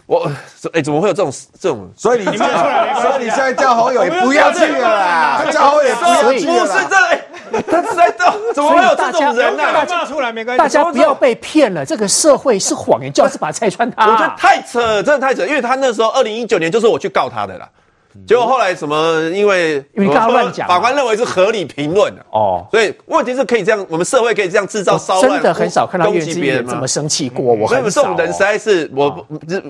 [0.06, 0.30] 我
[0.64, 1.90] 哎、欸，怎么会有这种这种？
[1.96, 6.66] 所以你，所以你现在叫好友也不要去了啦，叫好友也不要去了。
[6.66, 9.72] 不是这，他是在这，怎么会有这种人呢、啊？
[9.72, 11.86] 大家出来没关系，大家不要被骗了。
[11.86, 14.10] 这个社会是谎言，就是把它拆穿他。
[14.10, 17.68] 我觉得太扯，真的太扯，因为他那时候二零一九年就是我去告他的啦。
[18.26, 19.20] 结果后来什么？
[19.30, 22.66] 因为因为你刚刚乱讲，法官认为是合理评论哦。
[22.70, 25.32] 所以问题是可以这样，我们社会可以这样制造骚乱。
[25.32, 28.02] 真的很少看到攻击别人这么生气过，我很少。
[28.02, 29.60] 这种人实在是我不不知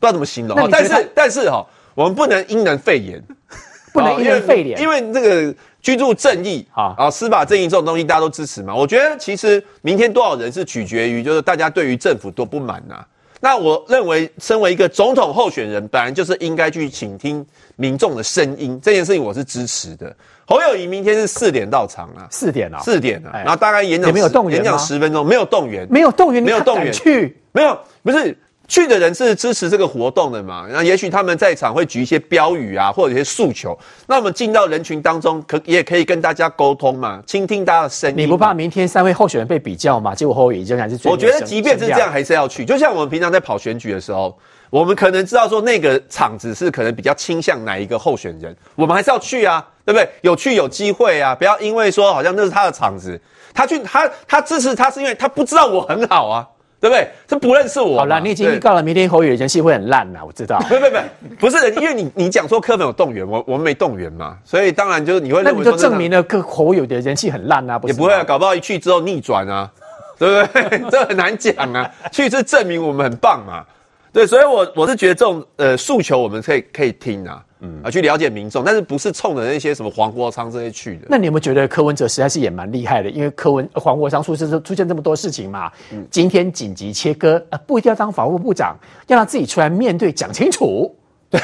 [0.00, 3.22] 道怎么形容，但是但是哈，我们不能因人废言，
[3.92, 8.74] 不能因人废言，因为这个居住正义啊，啊司法正义这种东西大家都支持嘛。
[8.74, 13.04] 我觉得其实明天多少人是取决于，就是大家对于政府多不满呐。
[13.40, 17.44] 那我认为，身为一个总统候选人，本来就是应该去倾听
[17.76, 20.14] 民众的声音，这件事情我是支持的。
[20.46, 28.36] 侯友宜明天是四点到场啊，四点啊，四点啊，然后大概演讲没有动员，演讲十分钟，没有动员，没有动员，没有动员去，没有，不是。
[28.68, 30.66] 去的人是支持这个活动的嘛？
[30.70, 33.76] 那也许他们在场会举一些标语啊，或者一些诉求。
[34.06, 38.18] 那我们进到人群当中，可也可以跟大家沟通嘛，倾听大家的声音。
[38.18, 40.14] 你不怕明天三位候选人被比较吗？
[40.14, 41.10] 结果侯友宜仍然是最。
[41.10, 42.62] 我觉得即便是这样，还是要去。
[42.62, 44.38] 就像我们平常在跑选举的时候，
[44.68, 50.06] 我们可能知道说那个场子是可能比较倾向哪一个候选人，我们还是要去啊，对不对？
[50.20, 53.18] 有去有机会啊，不要因为说好像那是他的场子，
[53.54, 56.46] 他去他他支持他是因为他不知道我很好啊。
[56.80, 57.08] 对不对？
[57.26, 57.98] 他不认识我。
[57.98, 60.58] 好了，你已经预告了，明天侯友宜人气会很烂了，我知道。
[60.68, 65.64] 不不不，不是，因为你你讲说柯粉有动员，我我们没动员嘛，所以当然就是你会认为。
[65.64, 67.92] 那你就证明了柯侯友宜的人气很烂啊，不是？
[67.92, 69.70] 也不会啊，搞不好一去之后逆转啊，
[70.18, 70.78] 对不对？
[70.90, 73.64] 这很难讲啊，去是证明我们很棒嘛。
[74.12, 77.44] 对，所以我我是觉得这种呃诉求我们可以可以听啊。
[77.60, 81.06] 嗯啊，去了解民众，但是不是冲着那些什么黄国昌这些去的？
[81.08, 83.10] 那你有没有觉得柯文哲实在是也蛮厉害的？
[83.10, 88.76] 因为柯文黄国昌出现出现这么多事情嘛，嗯，今天紧急切割，呃，不一定要当法务部长，
[89.08, 90.94] 要让自己出来面对讲清楚。
[91.30, 91.40] 对，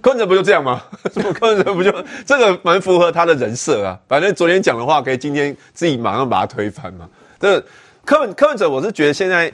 [0.00, 0.82] 柯文哲不就这样吗？
[1.34, 1.92] 柯文哲不就
[2.24, 3.98] 这个蛮符合他的人设啊？
[4.08, 7.08] 反正昨天讲的话，可以今天自己马上把它推翻嘛。
[7.38, 7.60] 这
[8.04, 9.52] 柯文柯文哲，我是觉得现在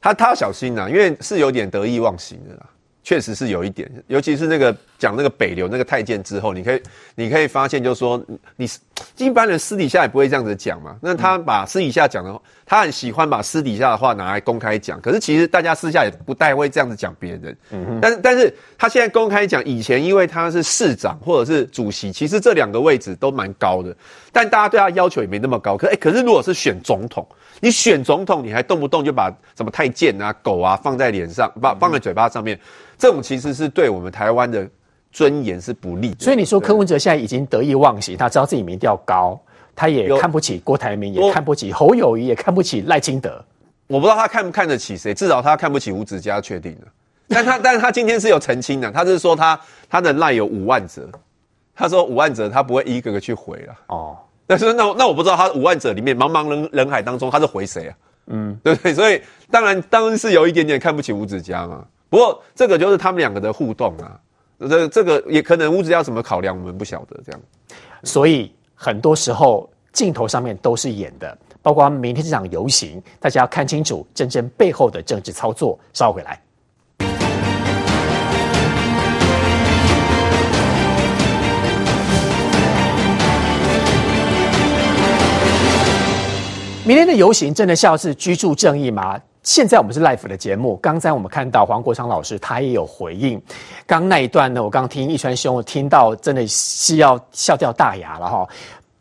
[0.00, 2.66] 他他要小心呐，因为是有点得意忘形的啦。
[3.04, 4.74] 确实是有一点，尤其是那个
[5.04, 6.82] 讲讲那个北流那个太监之后，你可以
[7.14, 8.18] 你可以发现，就是说
[8.56, 8.66] 你
[9.18, 10.96] 一般人私底下也不会这样子讲嘛。
[11.02, 14.98] 那他把私底下讲的话，他很喜欢把私底下的话拿来公开讲。
[15.02, 17.54] 可是其实大家私下也不太会这样子讲别人。
[17.70, 17.98] 嗯哼。
[18.00, 23.94] 但是但是他现在公开讲，以前因为他是市长或者是主席，其实这两个位置都蛮高的，
[24.32, 25.76] 但大家对他要求也没那么高。
[25.76, 27.28] 可哎，可是如果是选总统，
[27.60, 32.58] 你选总统，你还动不动就把什么太监啊、狗啊放在脸上，把放在嘴巴上面，
[32.96, 34.66] 这种其实是对我们台湾的。
[35.14, 39.40] 尊严是不利的，所以你说柯文哲现在已经得意忘形，他知道自己民调高，
[39.76, 43.42] 他也看不起郭台铭，也看不起侯友谊，也看不起赖清德。
[43.86, 46.88] 我不知道他看不看得起谁，至少他看不起吴子嘉，确定了。
[47.28, 49.58] 但他， 但是他今天是有澄清的，他是说他
[49.88, 51.08] 他的赖有五万则，
[51.76, 53.74] 他说五万则他不会一个个去回了。
[53.86, 54.16] 哦，
[54.48, 57.94] 但是那那我不知道他五万则里面茫茫人人海当中他是回谁啊？
[58.26, 58.92] 嗯，对不对？
[58.92, 61.84] 所以当然当然是有一点点看不起吴子嘉嘛。
[62.08, 64.18] 不过这个就是他们两个的互动啊。
[64.60, 67.40] 这这个也可能物质要怎么考量，我们不晓得这样。
[68.02, 75.78] 所以很多时候镜头上面都是演的，包括明天这场游行，大家要看清楚真正背后的政治操作。
[75.92, 76.40] 稍回来。
[86.86, 89.18] 明天的游行真的像是居住正义吗？
[89.44, 93.40] 现在我们是 live 的节目，刚才我们看到黄国昌老师他也有回应。
[93.86, 98.48] 刚那一段呢，我刚听一川兄，我听到真的是要笑掉大牙了哈，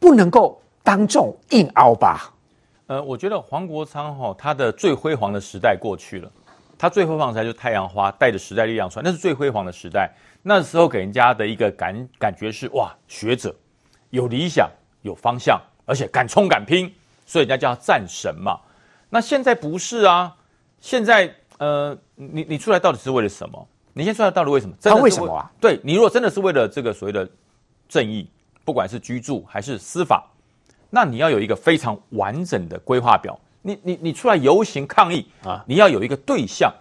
[0.01, 2.33] 不能够当众硬凹吧？
[2.87, 6.29] 呃，我觉得黄国昌哈，他的最辉煌的时代过去了，
[6.77, 10.11] 他最辉煌的时代就是太阳花带着时代力量出来，那是最辉煌的时代。
[10.41, 13.55] 那时候给人家的一个感感觉是哇，学者
[14.09, 14.69] 有理想、
[15.03, 16.93] 有方向，而且敢冲敢拼，
[17.25, 18.59] 所以人家叫他战神嘛。
[19.14, 20.36] 那现在不是啊，
[20.82, 23.68] 现在呃，你你出来到底是为了什么？
[23.93, 24.76] 你先出来到底为什么？
[24.82, 25.51] 他为什么啊？
[25.61, 27.30] 对，你如果真的是为了这个所谓的
[27.88, 28.28] 正义，
[28.66, 30.28] 不管是居住还是司法，
[30.89, 33.39] 那你要有一个非常完整的规划表。
[33.61, 36.74] 你你你出来游行抗议啊，你要有一个对象，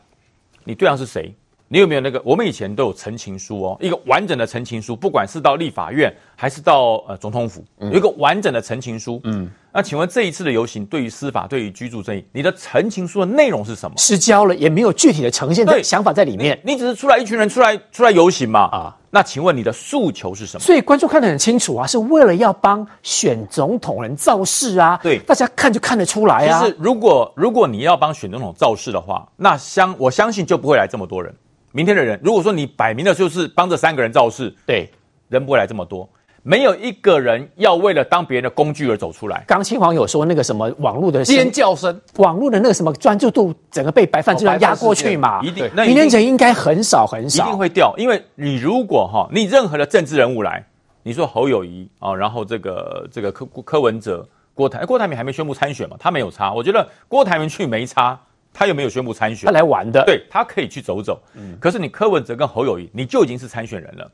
[0.65, 1.35] 你对象是谁？
[1.73, 2.21] 你有没有那个？
[2.23, 9.19] 我们以前都有陈情书哦，一个完整的陈情书，不管是到立法院还是到呃总统府，有一个完整的陈情书。
[9.25, 13.97] 嗯，那请问这一次的游行，对于司法，对于居住正义，你的陈情书的内容是什么？
[13.97, 16.61] 失焦了，也没有具体的呈现的想法在里面。
[16.63, 18.61] 你，你只是出来一群人出来出来游行嘛？
[18.65, 20.61] 啊，那请问你的诉求是什么？
[20.61, 25.01] 所以观众看得很清楚啊，是为了要帮选总统人造势啊。
[25.03, 26.61] 对，大家看就看得出来啊。
[26.61, 31.35] 就是如果如果你要帮选总统造势的话，那相我相信就不会来这么多人。
[31.73, 34.89] 明天的人，如果说你摆明了就是帮这三个人造势，对，
[35.29, 36.09] 人不会来这么多，
[36.43, 39.43] 没有一个人要为了当别人的工具而走出来。
[39.47, 45.41] 刚青黄有说那个什么网络的尖叫声，网络的那个什么专注度，整个被白饭就要压过去嘛？
[45.43, 47.95] 一定，那明天人应该很少很少，一定会掉。
[47.97, 50.63] 因为你如果哈，你任何的政治人物来，
[51.03, 55.97] 你说侯友谊啊，然后这个这个柯柯文哲、郭台郭台铭还没宣布参选嘛？
[55.99, 58.21] 他没有差，我觉得郭台铭去没差。
[58.53, 61.21] 他又没有宣布参选，他来玩的，对，他可以去走走。
[61.35, 64.11] 嗯，可是你柯文哲跟侯友谊，你就已经是参选人了。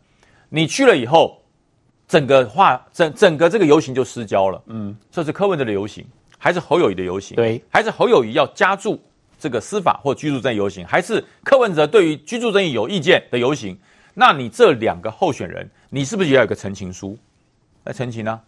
[0.48, 1.42] 你去了以后，
[2.06, 4.62] 整个话整整个这个游行就失焦了。
[4.66, 6.06] 嗯，这是柯文哲的游行，
[6.38, 7.36] 还是侯友谊的游行？
[7.36, 9.00] 对，还是侯友谊要加注
[9.38, 13.78] 这个司法或居住正义游行，还是柯文哲对于居住正义有意见的游行？
[14.14, 17.18] 那你这两个候选人，你是不是也要有个陈情书
[17.84, 18.40] 来陈情呢？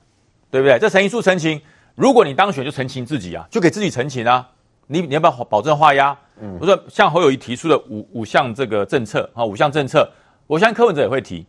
[0.51, 0.79] 对不对？
[0.79, 1.61] 这陈情书陈情，
[1.95, 4.49] 如果你当选就陈情自己啊，就给自己陈情啊。
[4.93, 6.17] 你你要不要保证画押？
[6.41, 10.11] 嗯，我说像侯友谊提出的五五项这个政策啊，五项政策，
[10.49, 11.47] 我相信柯文哲也会提。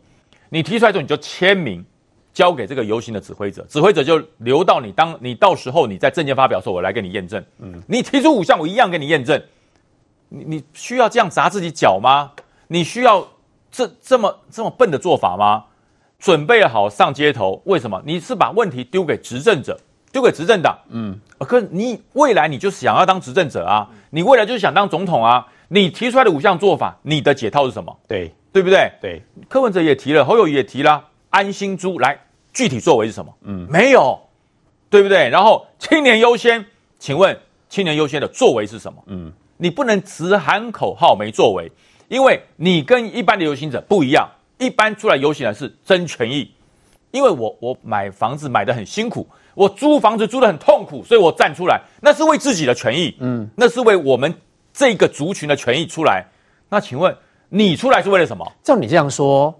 [0.48, 1.84] 你提出来之后，你就签名，
[2.32, 7.44] 交给这个游行的指挥者，指挥者就留到你当你到时候你在证件发表的时候，我来给你验证。
[7.58, 9.42] 嗯，你提出五项，我一样给你验证。
[10.28, 12.30] 你你需要这样砸自己脚吗？
[12.68, 13.26] 你需要
[13.72, 15.64] 这这么这么笨的做法吗？
[16.20, 18.00] 准备好上街头，为什么？
[18.06, 19.76] 你是把问题丢给执政者。
[20.12, 27.98] 丢给执政党，嗯，可是你未来你就想要当执政者啊，你未来就是想当总统啊，你提出来的五项做法，你的解套是什么？
[28.06, 28.92] 对，对不对？
[29.00, 32.20] 对，柯文哲也提了，侯友宜也提了，安心猪来，
[32.52, 33.34] 具体作为是什么？
[33.40, 34.20] 嗯，没有，
[34.90, 35.30] 对不对？
[35.30, 36.66] 然后青年优先，
[36.98, 37.36] 请问
[37.70, 39.02] 青年优先的作为是什么？
[39.06, 41.72] 嗯，你不能只喊口号没作为，
[42.08, 46.52] 因为你跟一般的游行者不一样，一般出来游行的是争权益，
[47.12, 49.26] 因为我我买房子买的很辛苦。
[49.54, 54.32] 我租房子租的很痛苦，所以我站出来，那是为自己的权益，嗯，那是为我们
[54.72, 56.24] 这个族群的权益出来。
[56.68, 57.14] 那请问
[57.48, 58.50] 你出来是为了什么？
[58.62, 59.54] 照你这样说，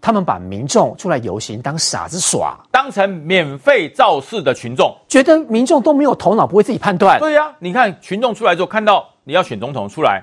[0.00, 7.18] 他们把民众出来游行当傻子耍，当成免费造势的群众，觉得民众都没有头脑，不会自己判断。
[7.18, 10.22] 对呀、啊，你看群众出来之后，看到你要选总统出来，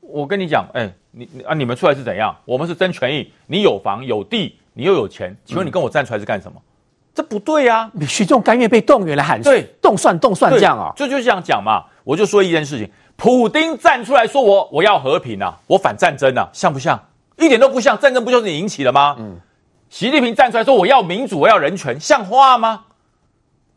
[0.00, 2.36] 我跟你讲，哎，你啊，你们出来是怎样？
[2.44, 6.58] 我们是争权益，你有房有地，你又有钱，请问你跟我站出来是干什么？
[6.58, 6.62] 嗯、
[7.16, 8.06] 这不对呀、啊！
[8.06, 11.86] 群众甘愿被动员来喊，对，动算动算这样啊，就就这样讲嘛。
[12.04, 17.02] 我就说一件事情，普丁站出来说我我要和平啊，我反战争啊，像不像？
[17.38, 19.16] 一点都不像，战争不就是你引起的吗？
[19.18, 19.40] 嗯。
[19.88, 22.84] 习近平站出来说我要民主，我要人权，像话吗？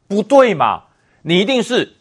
[0.10, 0.84] 不对嘛！
[1.22, 1.94] 你一定是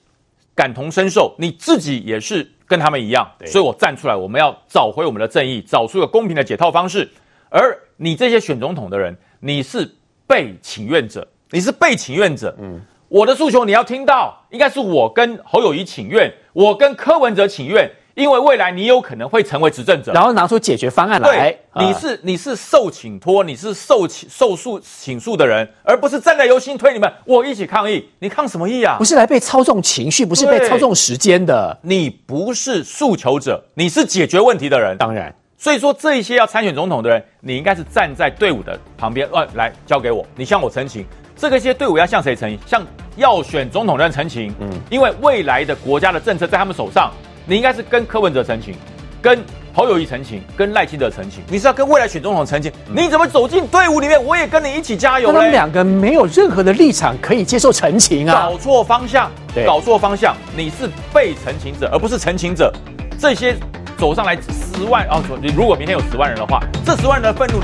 [0.57, 7.09] 感同身受，你自己也是跟他们一样，所以我站出来，我们要找回我们的正义，找出一个公平的解套方式。
[7.51, 9.97] 而你这些选总统的人，你是
[10.29, 12.55] 被请愿者，你是被请愿者。
[12.61, 17.91] 嗯，我的诉求你要听到，应该是我跟侯友谊请愿，我跟柯文哲请愿。
[18.15, 21.31] 因为未来你有可能会成为执政者，然后拿出解决方案来。
[21.31, 28.09] 对，你是你是受请托，你是受请受诉请诉的人，而不是站在游行推你们，我一起抗议。
[28.19, 28.97] 你抗什么议啊？
[28.99, 31.79] 不是来被操纵情绪，不是被操纵时间的。
[31.83, 34.99] 你不是诉求者，你是解决问题的人。
[34.99, 41.05] 当然，所以说这一些要参选总统的人，你应该是站在队伍的旁边，呃，来交给我，你向我陈情。
[41.35, 42.59] 这个一些队伍要向谁陈情？
[42.65, 42.87] 向
[43.17, 44.55] 要选总统的人陈情。
[44.61, 47.13] 嗯，因为未来的国家的政策在他们手上。
[47.45, 48.75] 你应该是跟柯文哲陈情，
[49.23, 49.43] 跟
[49.73, 51.43] 侯友谊陈情，跟赖清德陈情。
[51.49, 52.71] 你是要跟未来选总统陈情？
[52.95, 54.23] 你怎么走进队伍里面？
[54.23, 55.33] 我也跟你一起加油。
[55.33, 58.49] 他们两个没有任何的立场可以接受陈情啊！
[58.51, 59.31] 搞错方向，
[59.67, 60.37] 搞错方向。
[60.55, 62.71] 你是被陈情者，而不是陈情者。
[63.19, 63.57] 这些
[63.99, 67.57] 走上来十万哦，你如果明天有十万人的话，这十万人的愤怒。